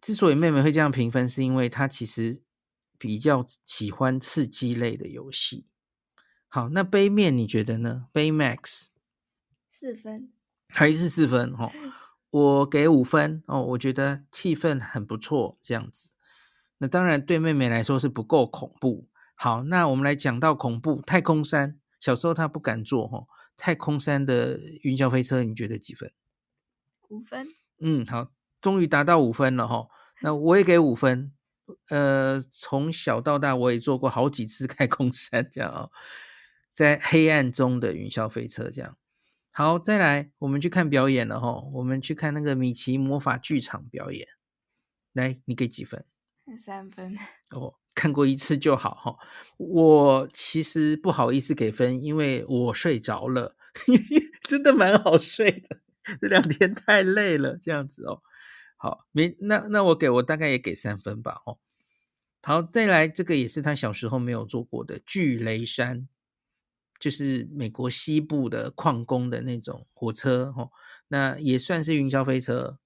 [0.00, 2.42] 之所以妹妹会这样评分，是因为她其实
[2.98, 5.68] 比较喜欢刺激类的游戏。
[6.48, 8.86] 好，那杯面你觉得呢杯 max
[9.70, 10.32] 四分，
[10.72, 11.52] 还是四分？
[11.52, 11.70] 哦，
[12.30, 16.10] 我给五分哦，我觉得气氛很不错，这样子。
[16.78, 19.08] 那当然对妹妹来说是不够恐怖。
[19.34, 26.12] 好，那我们来讲到恐怖，太空山，小时候她不敢坐哦，太空山的云霄飞车，你觉得几分？
[27.08, 27.46] 五分。
[27.80, 28.32] 嗯，好。
[28.60, 29.88] 终于达到五分了哈，
[30.20, 31.32] 那我也给五分。
[31.88, 35.90] 呃，从小到大我也坐过好几次 太空山，这样哦，
[36.70, 38.96] 在黑暗中的云霄飞车这样。
[39.54, 44.26] 好，再来，我们去看表演了哈，我们去看那个米奇魔法剧场表演。
[45.12, 46.06] 来，你给几分？
[46.58, 47.14] 三分。
[47.50, 49.16] 哦，看过一次就好哈。
[49.58, 53.54] 我其实不好意思给分，因为我睡着了，
[54.48, 55.80] 真的蛮好睡的。
[56.18, 58.22] 这两天太累了，这样子哦。
[58.78, 61.58] 好，没那那我给我大概也给三分吧，哦，
[62.42, 66.08] 好，再来这个也是他小时候没有做过的巨雷山，
[67.02, 70.70] 就是美国西部的矿工的那种火车，哦，
[71.08, 72.78] 那也算是云霄飞车，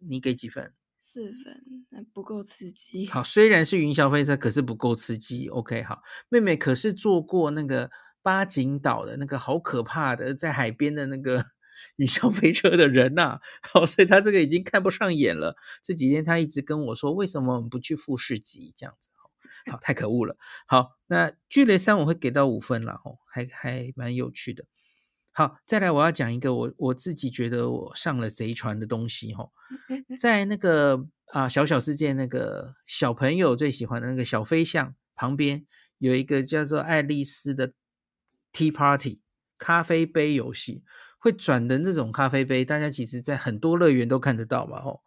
[0.00, 0.74] 你给几分？
[1.00, 3.06] 四分，那不够刺激。
[3.06, 5.48] 好，虽然是云霄飞车，可是不够刺激。
[5.48, 7.90] OK，好，妹妹可是坐过那个
[8.20, 11.46] 八景岛的那个好可怕的，在海边的那个。
[11.96, 15.56] 云霄飞车的人呐、啊，好，所以她这个已经看不上眼了。
[15.82, 19.10] 这几天她一直跟我说，为什么我们不去富士急这样子？
[19.70, 20.36] 好，太可恶了。
[20.66, 24.64] 好，那巨雷三我会给到五分了哦，还还蛮有趣的。
[25.32, 29.50] 好，再来我要讲一个我我自己觉得我上了贼船的东西哦，
[30.18, 35.66] 在那个啊小小世界那个小朋友最喜欢的那个小飞象旁边
[35.98, 37.72] 有一个叫做爱丽丝的
[38.52, 39.20] Tea Party
[39.58, 40.82] 咖啡杯游戏，
[41.18, 45.00] 会转的那种咖啡杯，大家其实在很多乐园都看得到嘛哦。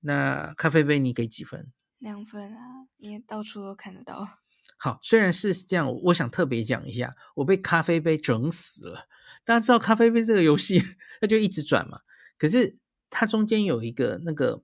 [0.00, 1.72] 那咖啡杯你给几分？
[1.98, 4.28] 两分啊，因为到处都看得到。
[4.78, 9.08] 好，虽然是这样，我想特别讲一下，我被咖啡杯整死了。
[9.44, 10.82] 大家知道咖啡杯这个游戏，
[11.20, 12.00] 它就一直转嘛。
[12.38, 12.76] 可是
[13.08, 14.62] 它中间有一个那个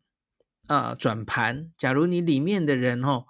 [0.66, 3.26] 啊、转盘，假如你里面的人哦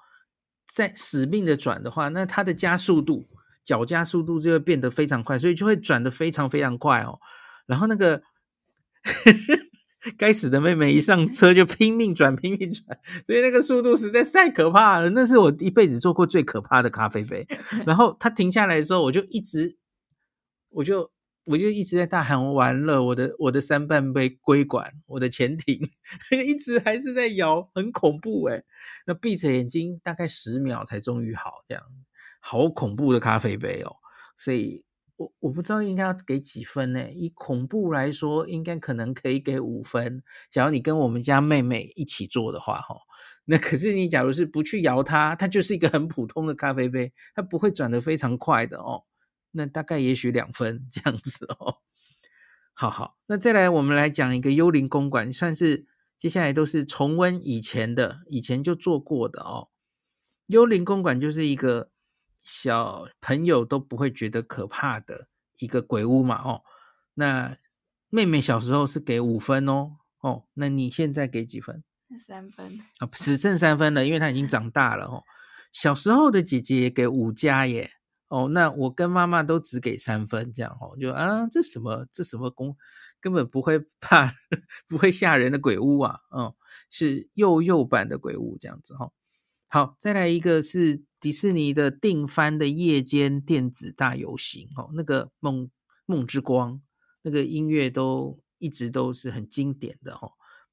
[0.66, 3.28] 在死命的转的话，那它的加速度，
[3.64, 7.20] 脚加速度就会变得非常快，所以就会转得非常非常快哦。
[7.66, 8.22] 然后那个。
[10.16, 12.84] 该死的妹妹一上车就拼命转，拼命转，
[13.26, 15.10] 所以那个速度实在是太可怕了。
[15.10, 17.46] 那是我一辈子做过最可怕的咖啡杯。
[17.86, 19.76] 然后他停下来的时候，我就一直，
[20.70, 21.10] 我就
[21.44, 25.80] 我就一直在大喊：完了，我的我的三半杯龟管，我的潜艇，
[26.46, 28.64] 一直还是在摇，很恐怖诶。
[29.06, 31.84] 那闭着眼睛大概十秒才终于好，这样
[32.40, 33.96] 好恐怖的咖啡杯哦，
[34.36, 34.84] 所以。
[35.22, 37.10] 我我不知道应该要给几分呢？
[37.12, 40.22] 以恐怖来说，应该可能可以给五分。
[40.50, 42.96] 假如你跟我们家妹妹一起做的话，哈，
[43.44, 49.04] 那可是你假如是不去摇它，它就是一个很普通的咖啡杯，它不会转得非常快的哦。
[49.52, 51.76] 那大概也许两分这样子哦。
[52.74, 55.86] 好好，那再来我们来讲一个幽灵公馆，算是
[56.18, 59.68] 接下来都是重温以前的，以前就做过的哦。
[60.46, 61.91] 幽灵公馆就是一个。
[62.42, 65.28] 小朋友都不会觉得可怕的
[65.58, 66.62] 一个鬼屋嘛，哦，
[67.14, 67.56] 那
[68.10, 71.84] 妹妹小时候是给五分哦，哦，那你现在给几分？
[72.18, 75.22] 三分啊，只剩三分了，因为她已经长大了哦。
[75.72, 77.90] 小时候的姐姐也给五加耶，
[78.28, 82.76] 哦，那我跟妈妈都只给三分，这样哦，就啊，这什么这什么公，
[83.20, 84.34] 根本不会怕，
[84.88, 86.56] 不会吓人的鬼屋啊，哦，
[86.90, 89.12] 是幼幼版的鬼屋这样子哈，哦。
[89.68, 91.04] 好，再来一个是。
[91.22, 95.70] 迪士尼的定番的夜间电子大游行，哦，那个梦
[96.04, 96.82] 梦之光，
[97.22, 100.32] 那个音乐都一直都是很经典的哦。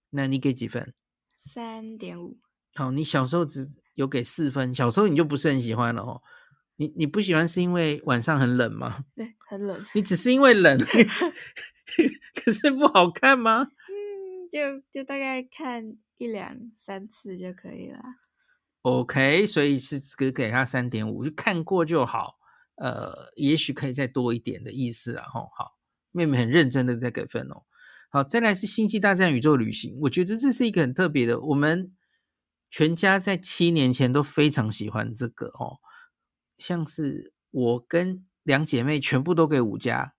[0.10, 0.96] 那你给几分？
[1.38, 2.40] 三点五。
[2.74, 6.20] 好，你小时候只有给四分，小时候你就不是很喜欢了哦。
[6.78, 9.06] 你你不喜欢是因为晚上很冷吗？
[9.16, 9.80] 对，很冷。
[9.94, 10.80] 你只是因为冷，
[12.34, 13.62] 可是不好看吗？
[13.64, 18.00] 嗯，就就大概看一两三次就可以了。
[18.84, 22.40] OK，所以是给给他三点五，就看过就好。
[22.76, 25.26] 呃，也许可以再多一点的意思啊。
[25.28, 25.78] 吼，好，
[26.12, 27.64] 妹妹很认真的在给分哦。
[28.10, 31.42] 好，再来是《星际大战宇宙旅行》，我觉得这是一个很特别的。
[31.42, 31.92] 我们
[32.72, 35.80] 全家在七年前都非常喜欢这个哦，
[36.58, 40.14] 像是我跟两姐妹全部都给五加，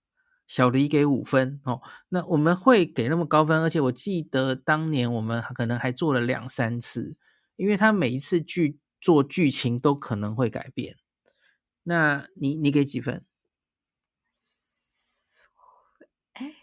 [0.46, 1.80] 小黎给五分哦。
[2.10, 7.16] 那我们会给那么高分，而且我记得当年我们可能还做了两三次。
[7.60, 10.96] 因为他每一次剧做剧情都可能会改变，
[11.82, 13.22] 那你你给几分？
[16.32, 16.54] 哎，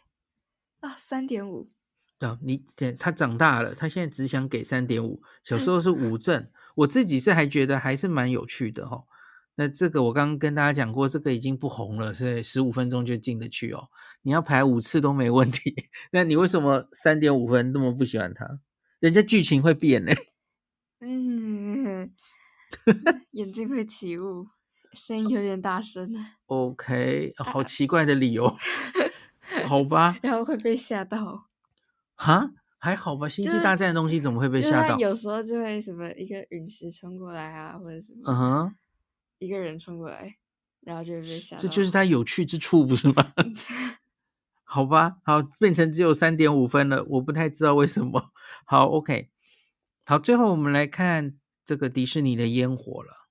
[0.80, 1.70] 啊，三点五。
[2.18, 2.66] 啊，你
[2.98, 5.22] 他长大了，他现在只想给三点五。
[5.44, 9.06] 小时候是五 正，我自己是还觉得还是蛮有趣的哦。
[9.54, 13.90] 那这个我刚刚跟大家讲过，这个已经不红了，所以十五分钟就进得去哦。
[14.24, 15.76] 你要排五次都没问题。
[16.12, 18.60] 那你为什么三点五分那么不喜欢他？
[19.00, 20.12] 人家剧情会变呢。
[21.02, 22.12] 嗯，
[23.32, 24.48] 眼睛会起雾，
[24.94, 26.12] 声音有点大声。
[26.48, 28.58] OK，好奇怪的理由，
[29.68, 30.18] 好吧。
[30.24, 31.48] 然后会被吓到。
[32.16, 33.30] 哈，还好吧。
[33.30, 34.98] 星际大战的东西怎么会被吓到？
[34.98, 38.76] 有时候就会什么一个陨石冲过来啊，或者什么，嗯哼，
[39.38, 40.38] 一个人冲过来，
[40.82, 41.62] 然后就会被吓到。
[41.62, 43.34] 这就是它有趣之处，不是吗？
[44.70, 48.32] 好吧，好，变成只有三点五分了，我不太知道为什么。
[48.66, 49.30] 好，OK。
[50.10, 53.28] 好，最后我们来看这个迪士尼的烟火了，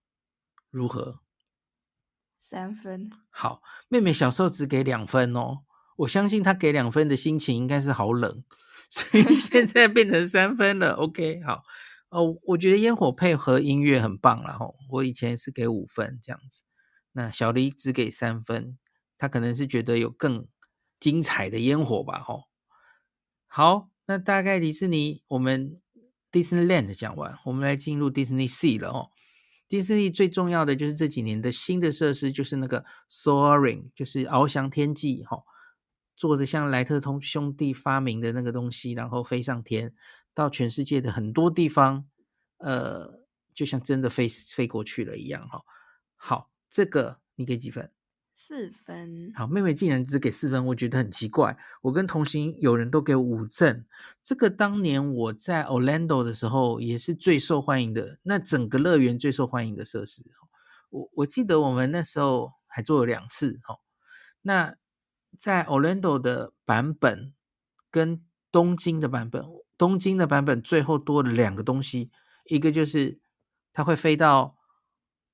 [0.69, 1.21] 如何？
[2.39, 3.11] 三分。
[3.31, 5.61] 好，妹妹小时候只给两分哦，
[5.97, 8.45] 我相信她给两分的心情应该是好冷，
[8.91, 10.93] 所以现 在变成三分了。
[10.97, 11.63] OK，好
[12.11, 14.67] 哦，我觉得烟火配合音乐很棒了哈。
[14.91, 16.65] 我以前是给五分这样子，
[17.13, 18.77] 那小黎只给三分，
[19.17, 20.47] 他可能是觉得有更
[21.01, 22.19] 精彩的烟火吧。
[22.19, 22.41] 哈，
[23.47, 25.81] 好，那大概迪士尼我们。
[26.37, 29.11] Disneyland 讲完，我们来进入 Disney Sea 了哦。
[29.71, 35.43] Disney 最重要的就是这几年的新的设施，就是那个 Soaring，就是翱翔天际哈，
[36.15, 39.95] 坐着像莱特通兄弟发明的那个东西，然后飞上天，
[40.35, 42.05] 到全世界的很多地方，
[42.59, 43.23] 呃，
[43.55, 45.63] 就像真的飞飞过去了一样哈。
[46.17, 47.91] 好，这个你给几分？
[48.39, 49.33] 四分。
[49.35, 51.57] 好，妹妹竟然只给四分，我觉得很奇怪。
[51.81, 53.87] 我跟同行有人都给五正。
[54.23, 60.23] 这个当年我在 Orlando 的时候也是最受欢迎的，那整个乐园最受欢迎的设施。
[60.91, 63.79] 我我记得我们那时候还做了两次哈。
[64.43, 64.77] 那
[65.39, 67.33] 在 Orlando 的版本
[67.91, 68.23] 跟
[68.53, 69.43] 东京的版本，
[69.79, 72.11] 东京的版本最后多了两个东西，
[72.45, 73.19] 一个就是
[73.73, 74.57] 它会飞到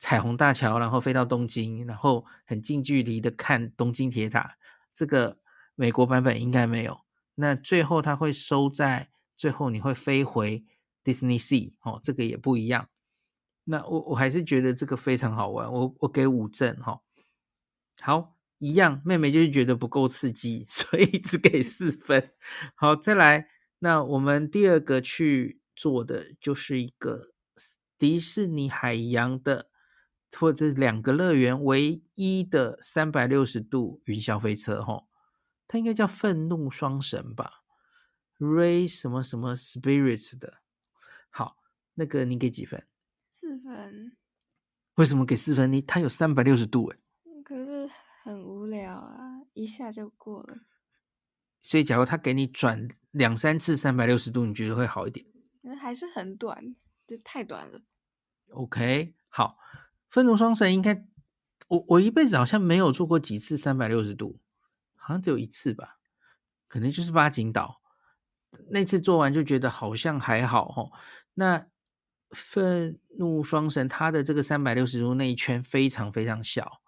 [0.03, 4.59] 彩虹大桥，然后飞到东京，然后很近距离的看东京铁塔。
[4.93, 5.39] 这个
[5.77, 7.03] 美国版本应该没有。
[7.37, 10.65] 那最后它会收在最后，你会飞回
[11.05, 12.89] Disney Sea 哦，这个也不一样。
[13.63, 17.01] 那我我还是觉得这个非常好玩，我我给五证哈。
[18.01, 18.35] 好。
[18.59, 22.31] 一样，妹妹就是觉得不够刺激， 所以只给四分。
[22.77, 23.49] 好，再来，
[23.81, 27.33] 那我们第二个去做的就是一个
[27.99, 29.69] 迪士尼海洋的，
[30.39, 35.09] 或者两个乐园唯一的三百六十度云霄飞车，吼，
[35.67, 37.63] 它应该叫愤怒双神吧
[38.39, 40.59] ，Ray 什么什么 Spirits 的。
[41.31, 41.59] 好，
[41.95, 42.87] 那个你给几分？
[43.33, 44.17] 四分。
[44.95, 45.73] 为什么给四分？
[45.73, 46.99] 你它有三百六十度诶，
[47.45, 47.91] 可是。
[48.25, 50.59] 很无聊啊，一下就过了。
[51.61, 55.27] 所以，假如他给你转两三次三百六十度，你觉得会好一点？
[55.63, 57.83] 那还是很短，就太短了。
[58.51, 59.59] OK，好，
[60.13, 61.07] 愤怒双神应该，
[61.69, 64.39] 我我一辈子好像没有做过几次三百六十度，
[64.95, 65.97] 好像只有一次吧，
[66.69, 67.81] 可能就是八景岛
[68.69, 70.93] 那次做完就觉得好像还好哦。
[71.33, 71.67] 那
[72.33, 76.83] 愤怒双神它的这个三百六十度那一圈非常非常小。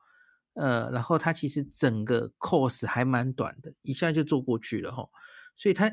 [0.52, 5.08] 呃，然后它其实整个 course 还蛮短的，一下就做过去了哈，
[5.56, 5.90] 所以它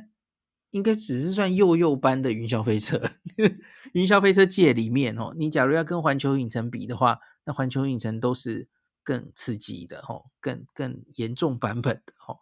[0.71, 2.99] 应该只是算幼幼班的云霄飞车。
[3.93, 8.67] 云霄飞车界里面哦，你假如要跟环球影城比的话，那环球影城都是
[9.03, 12.39] 更刺激的哦，更更严重版本的哦，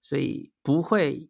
[0.00, 1.28] 所以不会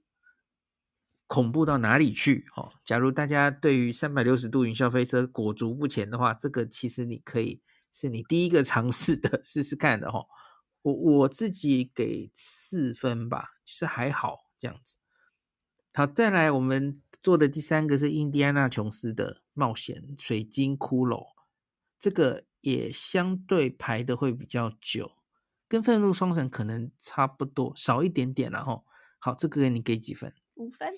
[1.27, 2.73] 恐怖到哪里去哦。
[2.85, 7.63] 假如大家对于三百六十度云霄飞车裹足不前的话，这个其实你可以。
[7.95, 10.25] 是你第一个尝试的， 试试看的哈。
[10.81, 14.97] 我我自己给四分吧，就是还好这样子。
[15.95, 21.27] 好，再来我们做的第三个是印第安纳琼斯的冒险水晶骷髅，
[22.01, 25.13] 这个也相对排的会比较久，
[25.69, 28.83] 跟愤怒双神可能差不多，少一点点了哈。
[29.19, 30.33] 好，这个你给几分？
[30.55, 30.95] 五分。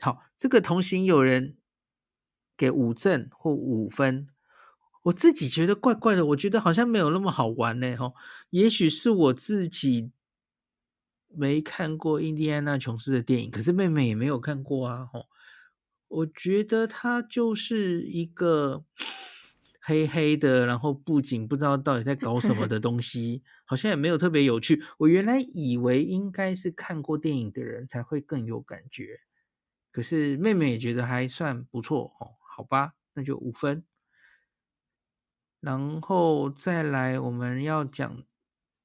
[0.00, 1.56] 好，这个同行有人
[2.58, 4.28] 给五正或五分。
[5.04, 7.96] 我自己觉得怪怪的，我觉得好像没有那么好玩呢。
[7.96, 8.12] 哈，
[8.50, 10.10] 也许是我自己
[11.36, 15.04] 没看过印第安纳琼斯的电影，可是妹妹也没有看过啊。
[15.04, 15.20] 哈，
[16.08, 18.84] 我觉得它就是一个
[19.80, 24.82] 黑黑的，然后布景不知道到底在搞什么的东西，好像也没有特别有趣。
[24.98, 29.20] 我原来以为应该是看过电影的人才会更有感觉，
[29.92, 32.16] 可是妹妹也觉得还算不错。
[32.18, 33.84] 哦，好吧，那就五分。
[35.60, 38.24] 然后再来，我们要讲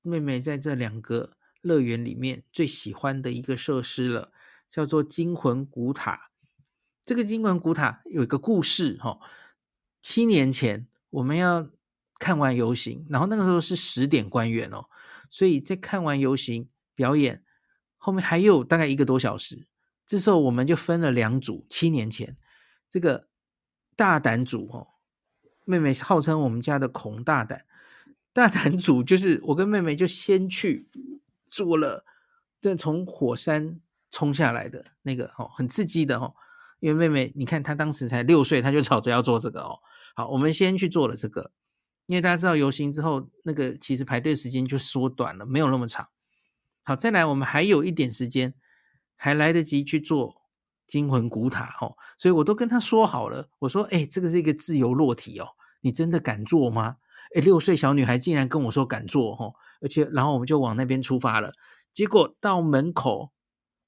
[0.02, 4.32] 妹妹在这两个乐园里面最喜欢的一个设施了，
[4.70, 6.32] 叫做惊魂古塔。
[7.03, 9.20] 这个惊魂古塔有一个故事，哈，
[10.01, 11.70] 七年前我们要
[12.20, 14.86] 看完游行，然后那个时候是十点关园哦，
[15.30, 17.43] 所以在看完游行表演
[17.97, 19.68] 后面还有大概一个多小时，
[20.05, 21.66] 这时候我们就分了两组。
[21.70, 22.38] 七年前
[22.89, 23.28] 这个
[23.95, 24.88] 大胆组，哦。
[25.64, 27.64] 妹妹号称我们家的孔大胆，
[28.34, 30.89] 大胆组就是我跟妹妹就先去
[31.52, 32.04] 做了，
[32.60, 33.80] 这从火山
[34.10, 36.34] 冲下来的那个哦，很刺激的哦。
[36.80, 39.78] 因为妹妹你看她当时才六岁，她就吵着要做这个哦。
[40.16, 41.52] 好，我们先去做了这个，
[42.08, 46.08] 因为大家知道游行之后，那个其实排队时间就缩短了，没有那么长。
[46.84, 48.56] 好，再来我们还有一点时间，
[49.16, 50.41] 还来得及去做。
[50.88, 53.47] 惊魂古塔哦，所以我都跟她说好了。
[53.60, 55.47] 我说：“哎，这个是一个自由落体哦，
[55.80, 56.97] 你真的敢做吗？”
[57.34, 61.51] 哎，六岁小女孩竟然跟我说敢做哦，而且然后我们就往那边出发了。
[61.91, 63.32] 结果到门口，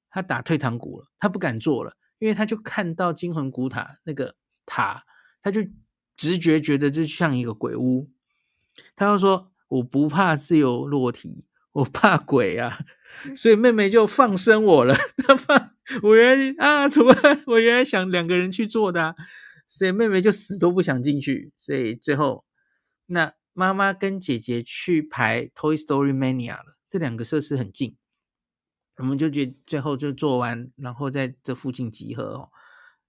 [0.10, 4.36] 他打退堂鼓了，他不敢坐了，因为他就看到惊魂古塔那个
[4.66, 5.06] 塔，
[5.42, 5.62] 他就
[6.18, 8.10] 直觉觉得就像一个鬼屋。
[8.96, 12.80] 他就说：“我不怕自由落体，我怕鬼啊！”
[13.38, 15.72] 所以妹妹就放生我了， 她放。
[16.02, 17.14] 我原来啊，怎么
[17.46, 19.16] 我原来想两个人去做的啊，
[19.68, 21.54] 所以妹妹就死都不想进去。
[21.60, 22.46] 所以最后，
[23.06, 26.78] 那妈妈跟姐姐去排 Toy Story Mania 了。
[26.88, 27.98] 这两个设施很近，
[28.98, 32.52] 我们就觉最后就做完，然后在这附近集合哦。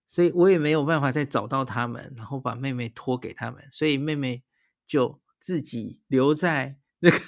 [0.07, 4.43] 所以我也没有办法再找到他们，然后把妹妹托给他们，所以妹妹
[4.87, 7.19] 就自己留在那个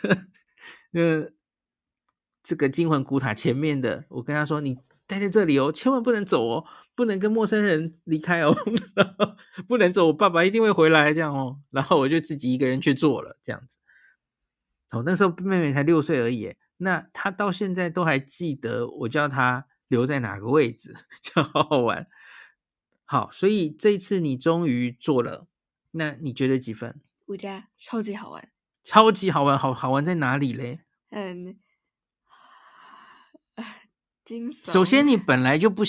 [0.92, 1.32] 呃
[2.42, 4.04] 这个惊魂古塔前面的。
[4.08, 8.54] 我跟她说：“你待在这里哦，千万不能走哦，不能跟陌生人离开哦，
[9.68, 13.78] 不能走，我爸爸一定会回来这样哦。”然后我就自己一个人去做了这样子。
[14.90, 22.06] 哦，那时候妹妹才六岁而已，那她到现在都还记得我叫她留在哪个位置， 就好好玩。
[23.04, 25.46] 好，所以这一次你终于做了，
[25.92, 27.00] 那你觉得几分？
[27.26, 28.48] 五加，超级好玩，
[28.82, 30.80] 超级好玩，好好玩在哪里嘞？
[31.10, 31.56] 嗯，
[34.26, 34.72] 惊悚。
[34.72, 35.82] 首先，你本来就不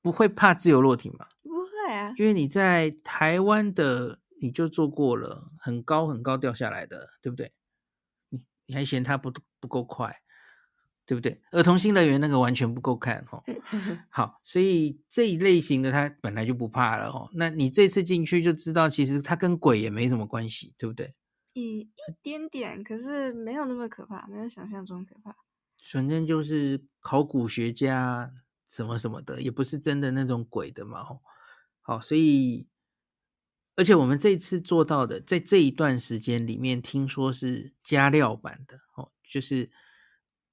[0.00, 1.26] 不会怕自由落体嘛？
[1.42, 7.52] 不会啊，因为你在台湾的你就做过了，很高很高掉下来的，对不对？
[8.30, 10.20] 你你还嫌它不不够快？
[11.06, 11.42] 对不对？
[11.50, 13.44] 儿童新乐园那个完全不够看哦。
[14.08, 17.28] 好，所以这一类型的他本来就不怕了哦。
[17.34, 21.14] 那你这次进去就知道，其实它跟鬼也没什么关系，对不对？
[21.52, 21.90] 一一
[22.22, 25.36] 点点，可是没有那么可怕，没有想象中可怕。
[25.92, 28.32] 反正就是考古学家
[28.68, 31.04] 什么什么的，也不是真的那种鬼的嘛。
[31.82, 32.66] 好，所以
[33.76, 39.70] 而且我们这次做到的，在这一段时间里面，听说是加料版的哦，就是。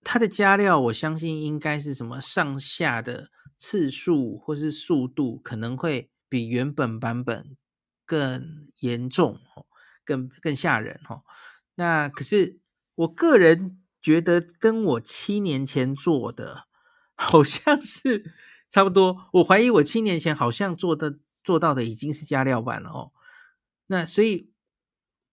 [0.03, 7.55] 它的加料，我相信应该是什么上下的次数或是速度，可能会比原本版本
[8.03, 9.67] 更严重哦，
[10.03, 11.21] 更更吓人哦。
[11.75, 12.57] 那可是
[12.95, 16.67] 我个人觉得，跟我七年前做的
[17.15, 18.33] 好像是
[18.69, 19.29] 差不多。
[19.33, 23.11] 我怀疑我七年前好像做的做到的已经是加料版了哦。
[23.87, 24.51] 那所以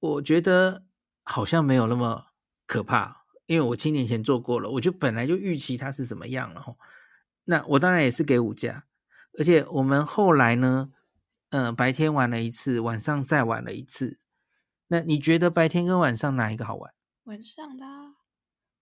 [0.00, 0.84] 我觉得
[1.22, 2.26] 好像没有那么
[2.66, 3.18] 可怕。
[3.46, 6.76] 因为我七年前做过了，我就本来就预期它是怎么样了哦。
[7.44, 8.84] 那我当然也是给五加，
[9.38, 10.90] 而且我们后来呢，
[11.48, 14.18] 呃，白天玩了一次，晚上再玩了一次。
[14.88, 16.92] 那你觉得白天跟晚上哪一个好玩？
[17.24, 17.86] 晚上的，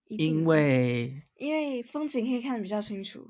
[0.08, 3.28] 因为因为风景可以看得比较清楚。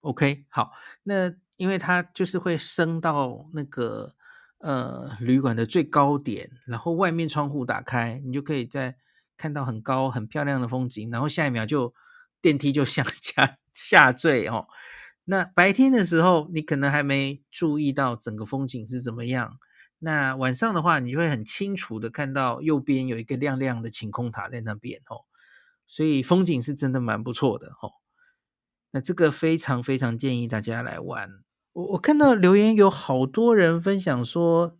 [0.00, 4.14] OK，好，那因为它就是会升到那个
[4.58, 8.96] 呃旅馆的最高点，然后外面窗户打开，你就可以在。
[9.40, 11.94] 看到很高很漂亮的风景，然后下一秒就
[12.42, 14.68] 电梯就向 下下坠哦。
[15.24, 19.58] 那白天的时候，你可能还没注意到整个风景是怎么样。
[20.00, 25.24] 那晚上的话，你就会很清楚的看到右边有一个亮亮的晴空塔在那边哦。
[25.90, 27.90] 所以风景是真的蛮不错的哦。
[28.92, 31.28] 那这个非常非常建议大家来玩。
[31.72, 34.76] 我我看到留言有好多人分享说。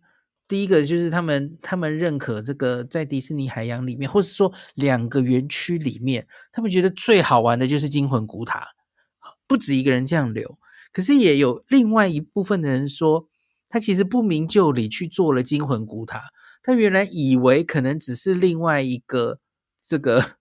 [0.47, 8.67] 第一个就是他们，他们认可这个在迪士尼海洋里面，或是说两个园区里面，他们觉得最好玩的就是惊魂古塔。
[9.47, 10.59] 不止一个人这样留，
[10.91, 13.29] 可是也有另外一部分的人说，
[13.69, 16.21] 他其实不明就里去做了惊魂古塔，
[16.61, 19.39] 他原来以为可能只是另外一个
[19.81, 20.35] 这个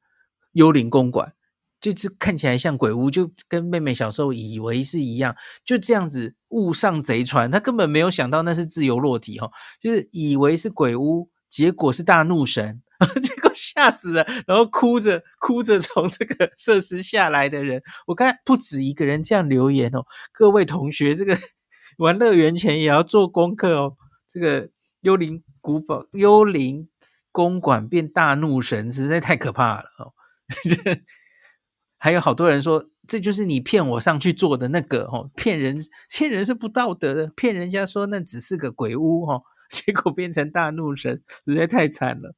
[0.53, 1.34] 幽灵公馆。
[1.80, 5.34] 就是看起来像鬼屋，就跟妹妹小时候以为是一样，
[5.64, 12.82] 就这样子误上贼船，他根本没有想到那是自由落体哦，就是以为是鬼屋，结果是大怒神，
[13.24, 21.34] 结果吓死了，然后哭着哭着从这个设施下来的人，我看不止一个人这样留言哦，各位同学，这个
[21.96, 23.96] 玩乐园前也要做功课哦，
[24.30, 24.68] 这个
[25.01, 26.90] 幽灵古堡、幽灵
[27.32, 30.12] 公馆变大怒神，实在太可怕了哦。
[31.98, 35.78] 还有好多人说，这就是你骗我上去做的那个哦，骗人，
[36.09, 42.34] 骗人是不道德的，骗人家说那只是个鬼屋哦， 结果变成大怒神，实在太惨了。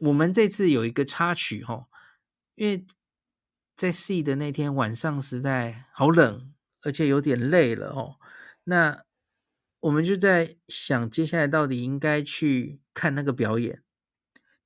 [0.00, 1.86] 我们这次有一个插曲哈，
[2.56, 2.84] 因为
[3.76, 6.52] 在 C 的那天晚上实在好冷，
[6.82, 8.16] 而且有点累了哦，
[8.64, 9.04] 那
[9.78, 13.81] 我们就在想，接下来到底应该去看那个表演。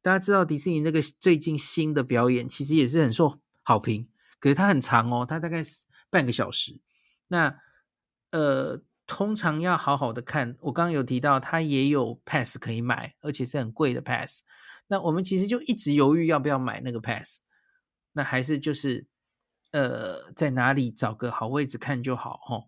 [0.07, 3.41] 大家知道迪士尼那个最近新的表演，其实也是很受。
[3.65, 4.07] 好评，
[4.39, 5.61] 可是它很长哦，它大概
[6.09, 6.79] 半个小时。
[7.27, 7.59] 那
[8.31, 14.45] 呃，通常要好好的看，我刚刚有提到，它也有 pass 可以买，而且是很贵的 pass。
[14.87, 17.41] 那我们其实就一直犹豫要不要买那个 pass，
[18.13, 19.09] 那还是就是
[19.73, 22.63] 呃，在哪里找个好位置看就好哦。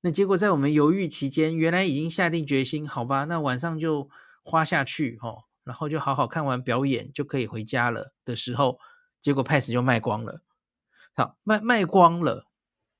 [0.00, 4.10] 那结果在我们犹豫期间，原来已经下定决心，好吧，那晚上就
[4.42, 8.78] 花下去哦，然后就好好看完表演就可以回家了的时候。
[9.20, 10.42] 结果 pass 就卖光了，
[11.14, 12.46] 好，卖卖光了，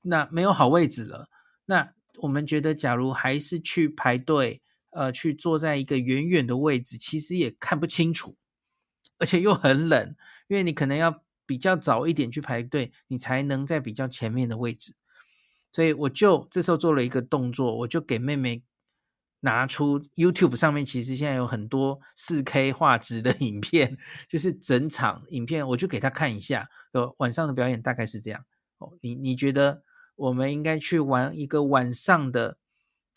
[0.01, 1.29] 那没有好位置了。
[1.65, 8.35] 那我们觉得，假如还是去排队，呃，去坐在一个远远的位置，其实也看不清楚，
[9.19, 10.15] 而且又很冷，
[10.47, 14.95] 因为你可能要比较早一点去排队，你才能在比较前面的位置。
[15.71, 18.63] 所以我就这时候做了一个动作，我就给妹妹
[19.45, 26.67] 拿出 YouTube 上面，其实现在有很多 4K 画质的 影片，就是整场影片，我就给他看一下。
[26.91, 28.43] 有晚上的表演大概是这样
[28.79, 28.91] 哦。
[29.01, 29.83] 你你觉得
[30.15, 32.57] 我们应该去玩一个晚上的，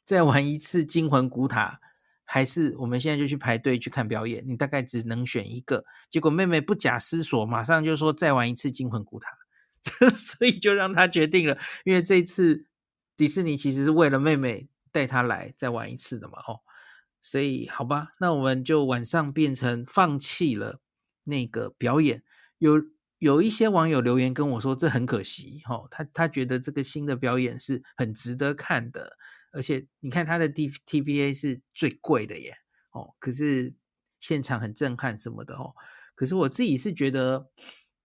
[0.05, 1.81] 再玩一次《惊魂古塔》，
[2.25, 4.45] 还是我们现在就去排队去看表演？
[4.47, 5.85] 你大概只能选一个。
[6.09, 9.29] 结果妹妹不假思索，马上就说再玩一次《惊魂古塔》。
[10.15, 12.67] 所以就让他决定了，因为这次
[13.17, 16.61] 迪士尼其实是为了妹妹带他来再玩一次的嘛，哦，
[17.21, 20.81] 所以好吧，那我们就晚上变成放弃了
[21.25, 22.23] 那个表演。
[22.59, 22.83] 有
[23.19, 29.17] 有一些网友留言跟我说，这很可惜，哦，他他觉得这个新的表演是很值得看的，
[29.53, 32.57] 而且你看他的 D T B A 是最贵的耶，
[32.93, 33.75] 哦，可是
[34.21, 35.75] 现场很震撼什么的哦，
[36.15, 37.51] 可是我自己是觉得。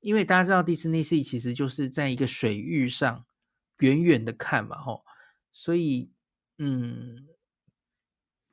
[0.03, 3.25] 因为大家知道迪士尼戏其实就是在一个水域上
[3.77, 5.05] 远远的看嘛，吼，
[5.49, 6.11] 所以
[6.57, 7.27] 嗯，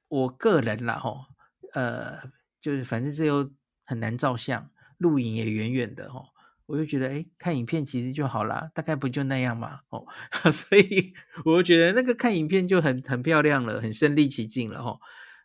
[0.09, 1.27] 我个人啦，吼，
[1.73, 2.19] 呃，
[2.61, 3.51] 就是反正这又
[3.85, 6.29] 很难照相，录影也远远的，吼，
[6.67, 10.07] 我就觉得，哎，看影片其实就好啦，大概不就那样嘛，哦，
[10.51, 11.13] 所以
[11.45, 15.01] 我就觉得那个看影片就很很漂亮了，很身临其境了，吼。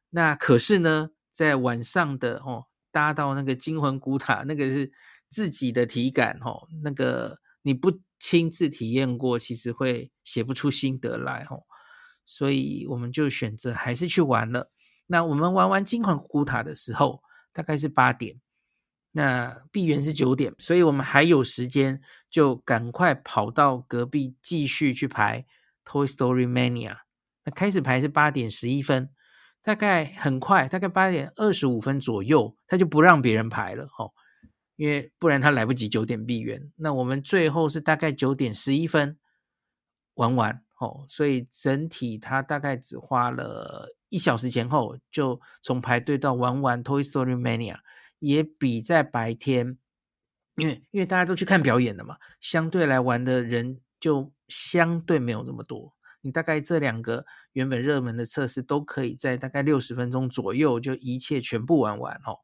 [0.09, 4.91] 那可是呢，在晚上的哦，搭到那个惊魂古塔，那个是。
[5.27, 11.65] 自己的体感，吼，那个你不亲自体验过，其实会写不出心得来，吼。
[12.25, 14.71] 所以我们就选择还是去玩了。
[15.07, 17.21] 那我们玩完惊魂古塔的时候，
[17.53, 18.39] 大概是八点，
[19.11, 25.45] 那闭园是九点，所以我们还有时间，就赶快跑到隔壁继续去排
[25.85, 26.97] Toy Story Mania。
[27.43, 29.09] 那开始排是八点十一分，
[29.61, 34.11] 大概很快，大概八点二十五分左右，他就不让别人排了，哦。
[34.75, 39.17] 因为不然他来不及九点闭园，那我们最后是大概九点十一分
[40.15, 47.77] 玩完哦，所以整体他大概只花了一小时前后就从排队到玩完 Toy Story Mania，
[48.19, 49.77] 也比在白天，
[50.57, 55.93] 因为因为大家都去看表演的嘛，相对来玩的人就相对没有那么多。
[56.21, 62.39] 你大概这两个原本热门的测试都可以在大概六十分钟左右就一切全部玩完哦。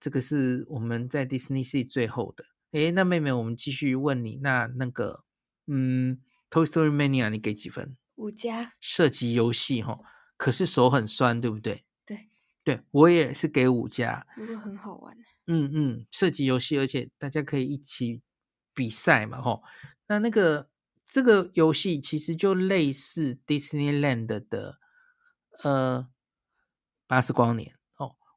[0.00, 2.46] 这个是我们在 Disney Sea 最后的。
[2.72, 5.24] 诶，那妹妹，我们继续问你，那那个，
[5.66, 6.18] 嗯
[6.52, 7.96] ，Toy Story Mania 你给几分？
[8.16, 8.74] 五加。
[8.78, 9.98] 涉及游戏哈，
[10.36, 11.86] 可是手很酸，对不对？
[12.04, 12.28] 对，
[12.62, 14.26] 对我也是给五加。
[14.36, 15.16] 不过很好玩。
[15.46, 18.20] 嗯嗯，射击游戏，而且大家可以一起
[18.74, 19.62] 比赛嘛，吼。
[20.08, 20.68] 那那个
[21.06, 24.78] 这个游戏其实就类似 Disneyland 的，
[25.62, 26.08] 呃，
[27.06, 27.74] 巴斯光年。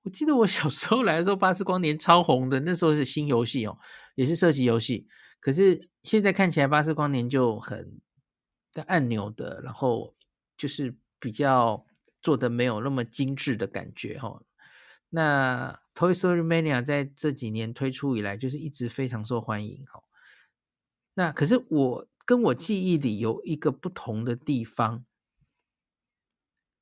[0.04, 3.80] 我记得我小时候来的时候，巴斯光年超红的，那时候是新游戏哦，
[4.14, 5.08] 也是射击游戏。
[5.40, 8.00] 可是现在看起来，巴斯光年就很
[8.76, 10.14] 带按钮的，然后
[10.58, 11.86] 就是比较
[12.22, 14.44] 做的没有那么精致的感觉哈、哦。
[15.10, 20.04] 那 toys romania 在这几年推出以来，就是一直非常受欢迎哈、哦。
[21.14, 25.06] 那可是我跟我记忆里有一个不同的地方，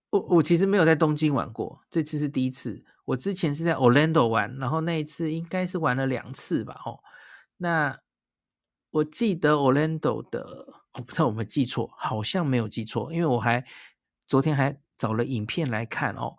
[0.09, 2.83] 我我其实没有在东京玩过，这次是第一次。
[3.05, 7.03] 我之前是在 Orlando 玩，然后那一次应该是玩了两次吧，哦，
[7.57, 7.99] 那
[8.89, 13.65] 我记得 Orlando 的，我不知道我们记错，好像没有记错，因为我还
[14.27, 16.35] 昨天还找了影片来看哦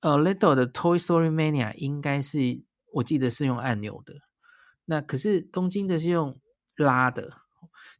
[0.00, 2.62] ，Orlando 的 Toy Story Mania 应该是
[2.92, 4.14] 我记得是用按钮的，
[4.84, 6.38] 那可是东京的是用
[6.76, 7.38] 拉的，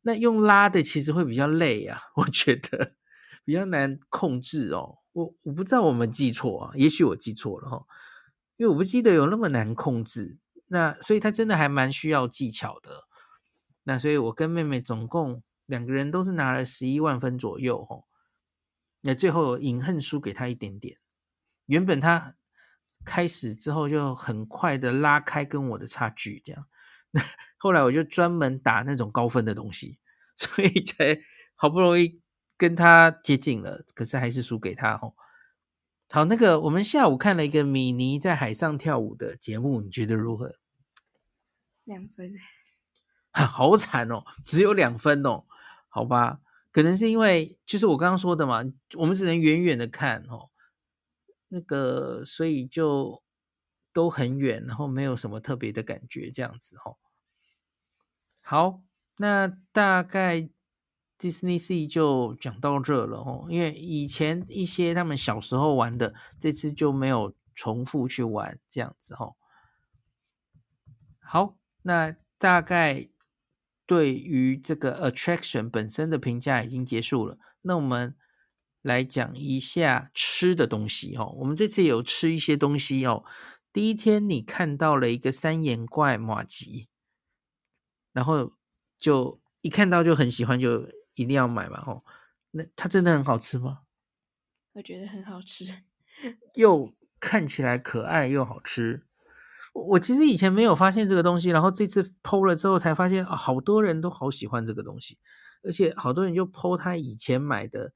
[0.03, 2.95] 那用拉的其实会比较累啊，我觉得
[3.45, 4.99] 比较难控制哦。
[5.13, 7.85] 我我不知道我们记错啊，也许我记错了哈，
[8.57, 13.09] 因为我不记得有那么难控制，那所以它真的还蛮需要技巧的。
[13.83, 15.43] 那所以我跟妹妹总共
[15.73, 18.05] 两个人都是拿了十一万分左右哦，
[19.01, 20.99] 那最后隐恨输给他一点点。
[21.65, 22.37] 原本他
[23.05, 26.67] 开始之后就很快的拉开跟我的差距，这样，
[27.13, 27.23] 那
[27.57, 29.99] 后来我就专门打那种高分的东西，
[30.37, 31.19] 所以才
[31.55, 32.21] 好不容易。
[32.59, 35.15] 跟他接近了，可是还是输给他哦。
[36.11, 40.55] 好，那个我们下午看了一个米妮在海上跳舞的节目，你觉得如何？
[41.83, 42.35] 两分，
[43.33, 45.45] 好惨哦，只有两分哦。
[45.95, 46.41] 好吧，
[46.71, 48.63] 可能是因为就是我刚刚说的嘛，
[48.97, 50.49] 我们只能远远的看哦。
[51.49, 53.23] 那个，所以就
[53.93, 56.97] 都很远，然后没有什么特别的感觉，这样子哦。
[58.43, 58.83] 好，
[59.19, 60.49] 那大概。
[61.19, 69.37] Disney Sea 就讲到这了哦，因为以前一些他们小时候玩的，这次就没有重复去玩这样子哦。
[71.21, 73.09] 好，那大概
[73.93, 77.37] 对于这个 attraction 本身的评价已经结束了。
[77.61, 78.17] 那我们
[78.81, 81.35] 来讲一下吃的东西哦。
[81.37, 83.23] 我们这次有吃一些东西哦。
[83.71, 86.89] 第一天你看到了一个三眼怪马吉，
[88.15, 88.55] 然后
[88.99, 92.03] 就一看到就很喜欢，就一定要买嘛哦。
[92.53, 93.83] 那它真的很好吃吗？
[94.73, 95.67] 我觉得很好吃，
[96.57, 99.05] 又看起来可爱又好吃。
[99.73, 105.19] 我其实以前没有发现这个东西，然后这次剖了之后才发现，好多人都好喜欢这个东西，
[105.63, 107.93] 而且好多人就 PO 他以前买的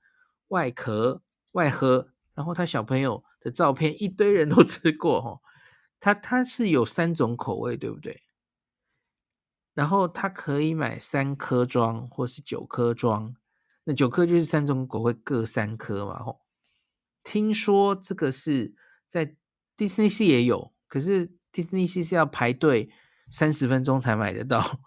[0.49, 1.22] 外壳、
[1.53, 5.41] 外盒，然后他小朋友的照片，一堆人都 吃过哈。
[6.01, 8.22] 它它是有三种口味，对不对？
[9.74, 13.35] 然后它可以买三颗装或是九颗装，
[13.85, 16.41] 那九颗就是三种口味各三颗嘛吼。
[17.22, 18.74] 听说这个是
[19.07, 19.37] 在
[19.77, 21.36] Disney 也有，可是。
[21.57, 22.90] 迪士尼是要排队
[23.30, 24.78] 三十分钟才买得到。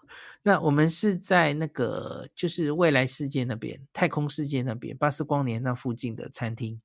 [0.42, 6.80] 那我们是在那个就是未来世界那边、太空世界那边、巴斯光年那附近的餐厅，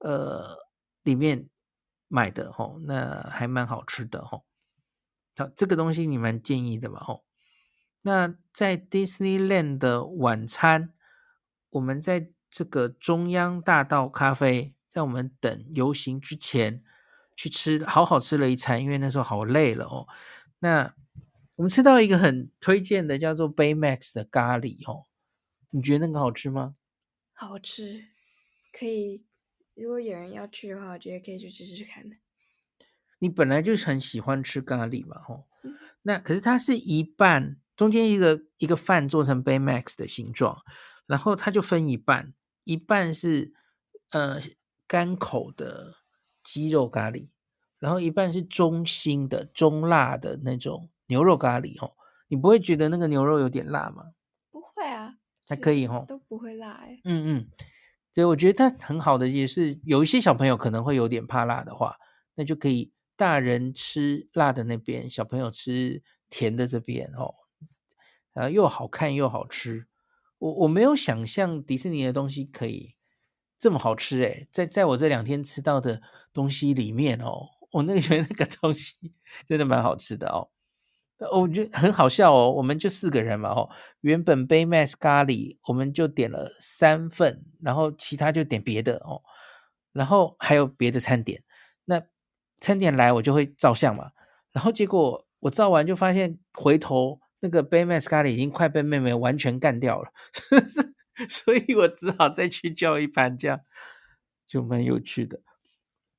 [0.00, 0.58] 呃，
[1.02, 1.48] 里面
[2.08, 4.44] 买的吼，那还蛮好吃的吼。
[5.34, 7.24] 好，这个东西你们建议的嘛吼。
[8.02, 10.92] 那在 Disneyland 的晚餐，
[11.70, 16.84] 我们在这个中央大道咖啡，在我们等游行之前。
[17.36, 20.08] 去吃，好好吃了一餐，因为那时候好累了哦。
[20.60, 20.94] 那
[21.56, 25.04] 我们吃到一个很推荐的，叫做 Baymax 的咖喱哦。
[25.70, 26.74] 你觉得那个好吃吗？
[27.32, 28.06] 好吃，
[28.72, 29.24] 可以。
[29.74, 32.16] 如果有人要去的话，我觉得可以去吃吃看的。
[33.18, 35.76] 你本来就是很喜欢吃咖喱嘛，吼、嗯。
[36.02, 40.62] 那可是它是一半，中间一个一个饭做成 Baymax 的形状，
[41.06, 42.32] 然后它就分一半，
[42.64, 43.52] 一半是
[44.10, 44.40] 呃
[44.86, 45.96] 干口的。
[46.46, 47.26] 鸡肉咖喱，
[47.80, 51.92] 然后一半是中辛的、中辣的那种牛肉咖喱哦。
[52.28, 54.12] 你不会觉得那个牛肉有点辣吗？
[54.52, 55.16] 不会啊，
[55.48, 57.00] 还可以哦，都不会辣哎。
[57.04, 57.48] 嗯嗯，
[58.14, 61.96] 对，我觉得它很好的也是有一些小朋友可能会有点怕辣的话，
[62.36, 67.34] 那就可以大人吃辣的那边，小朋友吃甜的这边哦。
[68.34, 69.88] 啊，又好看又好吃。
[70.38, 72.94] 我我没有想象迪士尼的东西可以
[73.58, 76.02] 这么好吃诶，在在我这两天吃到的
[76.36, 78.94] 东西里面哦，我那个 觉得那个东西
[79.46, 80.50] 真的蛮好吃的哦。
[81.32, 83.70] 我觉得很好笑哦，我们就四个人嘛哦，
[84.02, 89.22] 原本 Baymax 咖喱我们就点了三份，然后其他就点别的哦，
[89.94, 91.42] 然后还有别的餐点。
[91.86, 92.02] 那
[92.60, 94.10] 餐点来我就会照相嘛，
[94.52, 100.10] 然后结果我照完就发现回头那个 Baymax 咖喱已经快被妹妹完全干掉了。
[101.30, 103.58] 所以我只好再去叫一盘，这样
[104.46, 105.40] 就蛮有趣的。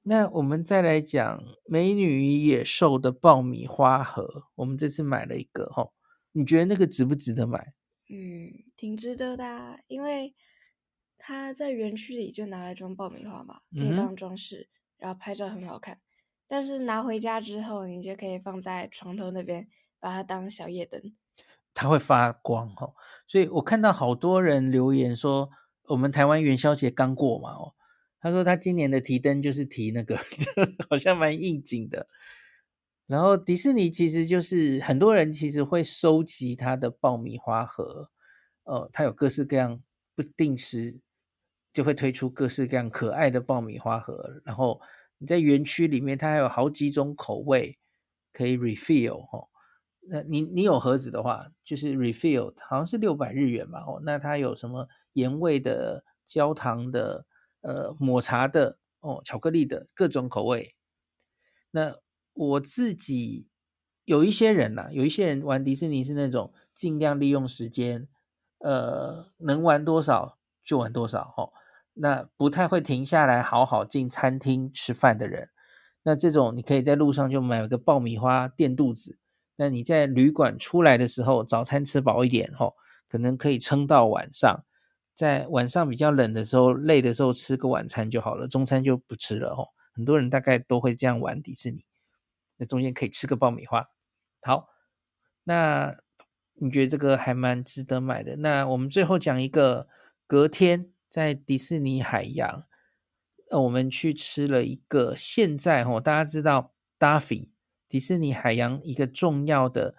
[0.09, 5.91] 那我们再来讲《美女与野兽》的爆米花盒，我们这次买了一个齁，
[6.31, 7.73] 你觉得那个值不值得买？
[8.09, 10.33] 嗯，挺值得的啊，因为
[11.17, 15.99] 它在园区里就拿来装爆米花嘛，可以当装饰，嗯，然后拍照很好看。
[16.47, 19.67] 但是拿回家之后，你就可以放在床头那边，
[19.99, 21.01] 把它当小夜灯。
[21.73, 22.93] 它会发光哦，
[23.27, 25.49] 所以我看到好多人留言说，
[25.89, 27.73] 我们台湾元宵节刚过嘛哦，
[28.27, 30.17] 他说他今年的提灯就是提那个，
[30.89, 32.07] 好像蛮应景的。
[33.05, 38.09] 然后迪士尼其实就是很多人其实会收集它的爆米花盒，
[38.65, 39.81] 呃，它有各式各样，
[40.13, 40.99] 不定时
[41.71, 44.41] 就会推出各式各样可爱的爆米花盒。
[44.43, 44.81] 然后
[45.19, 47.77] 你在园区里面，它还有好几种口味
[48.33, 49.47] 可以 refill 哦。
[50.09, 53.79] 那你你有盒子的话，就是 refill，好像是六百日元吧。
[53.87, 57.25] 哦，那它有什么盐味的、焦糖的、
[57.61, 60.75] 呃抹茶的、哦巧克力的各种口味。
[61.71, 61.95] 那
[62.33, 63.47] 我自己
[64.05, 68.07] 有一些人呐、有一些人玩迪士尼是那种尽量利用时间，
[68.59, 71.33] 呃，能玩多少就玩多少。
[71.37, 71.51] 哦，
[71.93, 75.49] 那不太会停下来好好进餐厅吃饭的人，
[76.03, 79.17] 那这种你可以在路上就买个爆米花垫肚子。
[79.57, 82.75] 那你在旅馆出来的时候，早餐吃饱一点吼，
[83.09, 84.63] 可能可以撑到晚上。
[85.17, 89.69] 在晚上比较冷的时候、累的时候，吃个晚餐就好了，中餐就不吃了哦。
[89.91, 91.83] 很多人大概都会这样玩迪士尼。
[92.57, 93.89] 那中间可以吃个爆米花。
[94.43, 94.69] 好，
[95.45, 95.97] 那
[96.53, 98.35] 你觉得这个还蛮值得买的？
[98.35, 99.87] 那我们最后讲一个，
[100.27, 102.65] 隔天在迪士尼海洋，
[103.49, 105.15] 呃，我们去吃了一个。
[105.15, 107.49] 现在哦，大家知道 Daffy。
[107.89, 109.95] 迪士尼海洋一个重要的、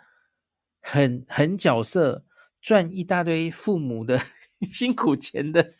[0.80, 2.24] 很很角色，
[2.62, 4.20] 赚一大堆父母的
[4.72, 5.72] 辛苦钱的，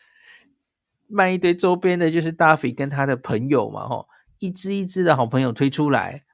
[1.06, 4.08] 卖一堆周边的，就是大肥跟他的朋友嘛，吼，
[4.38, 6.24] 一只一只的好朋友推出来，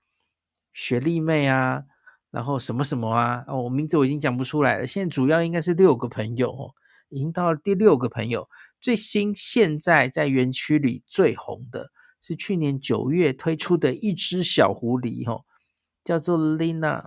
[0.72, 1.84] 雪莉妹啊，
[2.30, 4.86] 然后什么什么啊，哦，我名字我已经讲不出来了。
[4.86, 6.74] 现在主要应该是六个朋友哦，
[7.08, 8.48] 已经到了第六个朋友。
[8.80, 11.90] 最新现在在园区里最红的
[12.20, 15.46] 是去年九月推出的一只小狐狸吼，
[16.02, 17.06] 叫做 Lina，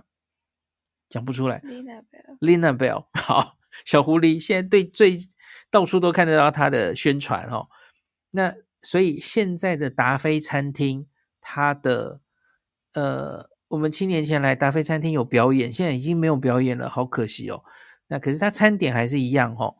[1.08, 1.60] 讲不出来。
[1.60, 2.38] Lina Bell。
[2.40, 5.14] Lina Bell，好，小狐狸现在对最
[5.70, 7.68] 到处都看得到它的宣传哦。
[8.30, 11.06] 那所以现在的达菲餐厅，
[11.40, 12.20] 它的
[12.94, 17.62] 呃，我们七年前来达菲餐厅有表演，现在已经没有表演了，好可惜哦。
[18.08, 19.76] 那可是它餐点还是一样哦。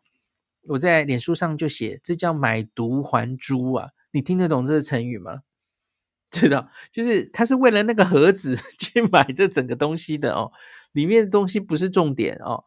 [0.69, 3.89] 我在脸书上就写，这叫买椟还珠啊！
[4.11, 5.41] 你听得懂这个成语吗？
[6.31, 10.53] 知道，就是他是为了那个盒子 去买这整个东西的哦，
[10.93, 12.65] 里面的东西不是重点哦。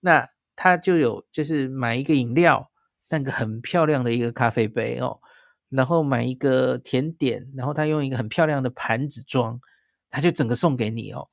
[0.00, 2.70] 那他就有，就是买一个饮料，
[3.08, 5.20] 那个很漂亮的一个咖啡杯哦，
[5.68, 9.60] 然后买一个甜点，然后他用一个很漂亮的盘子装，
[10.10, 11.28] 他就整个送给你哦。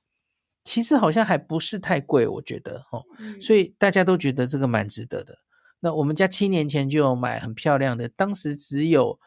[0.63, 3.03] 其实好像还不是太贵，我觉得哦，
[3.41, 5.37] 所以大家都觉得这个蛮值得的。
[5.79, 9.17] 那我们家七年前就有买很漂亮的，当时只有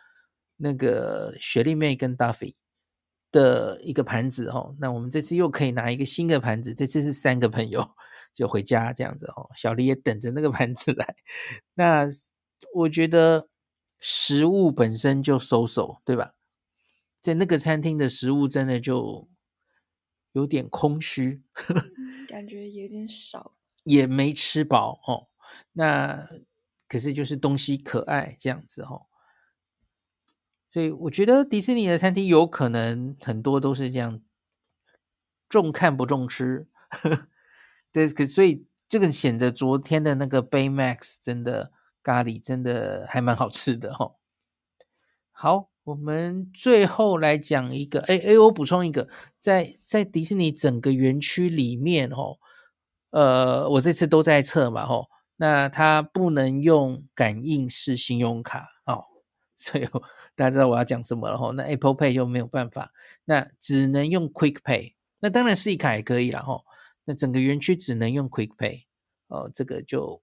[0.58, 2.54] 那个雪莉妹跟 Duffy
[3.32, 4.76] 的一个盘子哦。
[4.78, 7.90] 那我们这次又可以拿一个新的盘子，这次是三个朋友
[8.34, 9.50] 就回家这样子哦。
[9.56, 11.16] 小黎也等着那个盘子来。
[11.74, 12.06] 那
[12.74, 13.48] 我觉得
[14.00, 16.34] 食物本身就 so so，对吧？
[17.20, 19.28] 在那个餐厅的食物真的就
[20.32, 21.42] 有点空虚，
[22.26, 23.54] 感觉有点少，
[23.84, 25.28] 也没吃饱哦。
[25.72, 26.28] 那
[26.88, 29.06] 可是就是东西可爱这样子哦，
[30.68, 34.20] 所以我觉得迪士尼的餐厅有可能很多都是这样，
[35.48, 36.66] 重看不重吃，
[37.92, 41.70] 对，可所以这个显得昨天的那个 Baymax 真的
[42.02, 44.16] 咖喱真的还蛮好吃的哦。
[45.30, 52.38] 好，我们最后来讲一个，哎哎，我补充一个，在在迪士尼整个园区里面哦，
[53.10, 55.08] 呃，我这次都在测嘛，吼。
[55.36, 59.04] 那它不能用感应式信用卡哦，
[59.56, 59.84] 所以
[60.36, 61.52] 大家知道我要讲什么了吼。
[61.52, 62.92] 那 Apple Pay 就没有办法，
[63.24, 64.94] 那只能用 Quick Pay。
[65.18, 66.64] 那当然 C 卡也可以了吼。
[67.04, 68.84] 那整个园区只能用 Quick Pay
[69.28, 70.22] 哦，这个就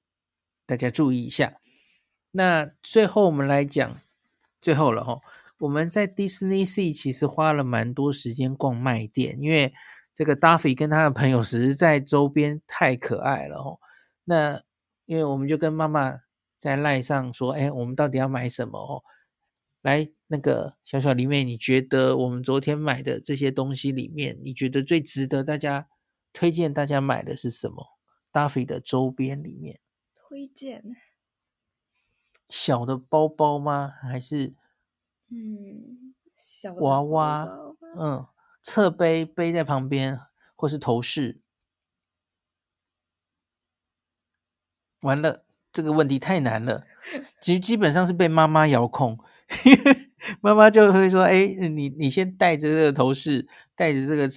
[0.65, 1.59] 大家注意一下。
[2.31, 3.97] 那最后我们来讲
[4.61, 5.21] 最后了吼，
[5.59, 9.73] 我们在 Disney Sea 其实花了蛮多时间逛卖店，因为
[10.13, 13.79] 这个 Duffy 跟他的朋友实在周边太可爱了哦。
[14.25, 14.61] 那
[15.05, 16.19] 因为我们就跟妈妈
[16.55, 19.03] 在赖上说，哎，我们到底要买什么哦？
[19.81, 25.87] 来，那个小小里面，你觉得我们昨天买的这些东西里面，你觉得最值得大家
[26.33, 27.97] 推荐大家买的是什么
[28.31, 29.79] ？Duffy 的周边里面，
[30.15, 30.83] 推荐
[32.47, 33.89] 小的包包吗？
[34.01, 34.53] 还是
[35.29, 37.47] 嗯，小娃娃？
[37.97, 38.27] 嗯，
[38.61, 40.19] 侧背背在旁边，
[40.55, 41.41] 或是头饰？
[45.01, 46.85] 完了，这个问题太难了。
[47.41, 49.17] 其实基本上是被妈妈遥控，
[50.41, 54.29] 妈妈就会说：“哎，你你先带着这个头饰，带着这个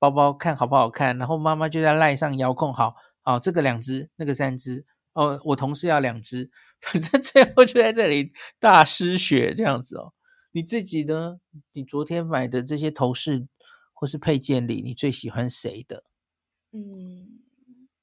[0.00, 4.84] 包包，看好不好看。”然后妈妈就在赖上遥控好，好，这个两只，那个三只。
[5.12, 10.14] 哦，我同事要两只， 反正最后就在这里大失血这样子哦。
[10.52, 11.38] 你自己呢？
[11.72, 13.46] 你昨天买的这些头饰
[13.92, 16.04] 或是配件里，你最喜欢谁的？
[16.72, 17.40] 嗯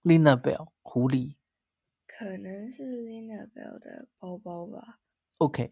[0.04, 1.36] ，Lina Bell 狐狸。
[2.06, 5.00] 可能是 Lina Bell 的包包吧。
[5.38, 5.72] OK，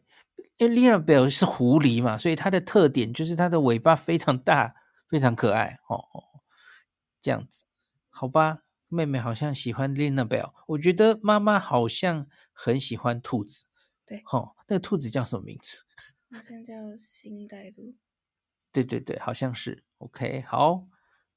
[0.58, 4.76] 因为 Lina Bell 是狐狸嘛，所以它的特点就是它的尾巴非常大，
[5.16, 5.80] 非常可爱。
[5.88, 6.24] 哦哦，
[7.22, 7.64] 这样子，
[8.10, 8.64] 好吧。
[8.90, 13.64] 妹妹好像喜欢 Lina Bell，我觉得妈妈好像很喜欢兔子。
[14.06, 15.86] 对，哦，那个兔子叫什么名字？
[16.36, 17.96] 好像叫星黛露。
[18.74, 19.86] 对对对，好像是。
[20.00, 20.86] OK，好。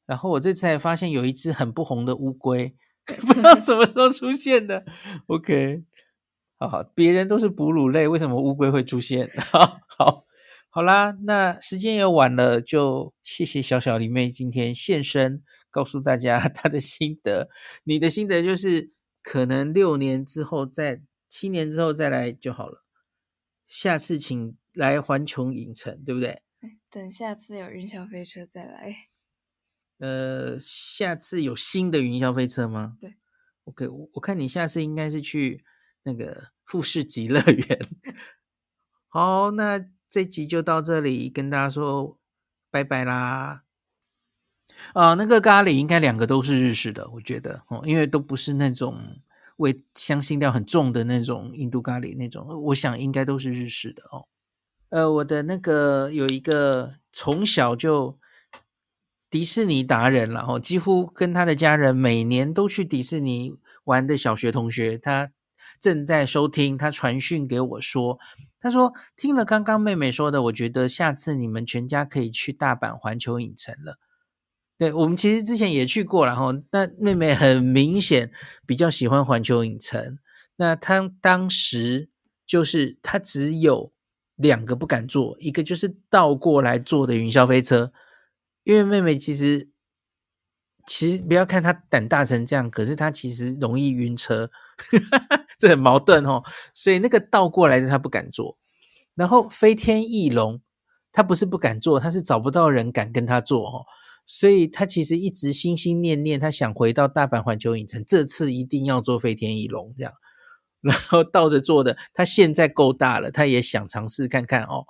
[0.07, 2.77] 然后我这次还发现有一只很不红的乌龟。
[3.07, 4.85] 不知道什么时候出现的
[5.29, 5.85] ，OK，
[6.59, 9.31] 好好，别人都是哺乳类，为什么乌龟会出现？
[9.51, 10.27] 好好
[10.71, 17.49] 好啦，那时间也晚了，就谢谢小小狸妹今天现身，告诉大家 她的心得。
[17.85, 18.93] 你的心得就是，
[19.23, 22.85] 可能六年之后再，七年之后再来就好了。
[23.67, 26.43] 下次请来环球影城，对不对？
[26.91, 28.95] 等下次有云霄飞车再来。
[29.99, 32.97] 呃，下次有新的云霄飞车吗？
[33.01, 33.15] 对
[33.65, 35.65] ，OK，我我看你下次应该是去
[36.05, 37.81] 那个富士急乐园。
[39.09, 42.19] 好，那这集就到这里，跟大家说
[42.71, 43.63] 拜拜啦。
[44.93, 49.21] 啊，那个咖喱应该两个都是日式的，我觉得哦，因为都不是那种
[49.57, 54.27] 味香辛料很重的那种印度咖喱那种，我想应该都是日式的哦。
[54.91, 58.19] 呃，我的那个有一个从小就。
[59.31, 63.55] 迪士尼达人，然后几乎跟他的家人每年都去迪士尼
[63.85, 65.31] 玩的小学同学，他
[65.81, 68.19] 正在收听，他传讯给我说，
[68.59, 73.99] 他说听了刚刚妹妹说的，我觉得下次你们全家可以去大阪环球影城了。
[74.77, 78.31] 对，我们其实之前也去过，然后那妹妹很明显
[78.65, 80.19] 比较喜欢环球影城，
[80.57, 82.11] 那她当时
[82.47, 83.93] 就是她只有
[84.37, 87.93] 两个不敢坐，一个就是倒过来坐的云霄飞车。
[88.63, 89.69] 因为妹妹其实，
[90.87, 94.49] 其实不要看她胆大成这样，可是她其实容易晕车，
[95.59, 96.43] 这很矛盾哦。
[96.73, 98.57] 所以那个倒过来的他不敢做，
[99.15, 100.61] 然后飞天翼龙，
[101.13, 103.85] 他不是不敢做，他是找不到人敢跟他做哦。
[104.27, 110.13] 所以他其实一直心心念念，他想回到大阪环球影城，这次一定要做飞天翼龙这样。
[110.81, 114.85] 然后倒着做的，他现在够大了，他也想尝试看看哦，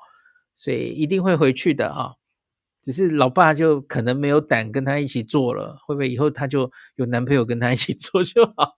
[0.56, 2.12] 所以一定会回去的啊、
[2.82, 8.78] 只是老爸就可能没有胆跟他一起做了，会不会以后他就有男朋友跟他一起做就好？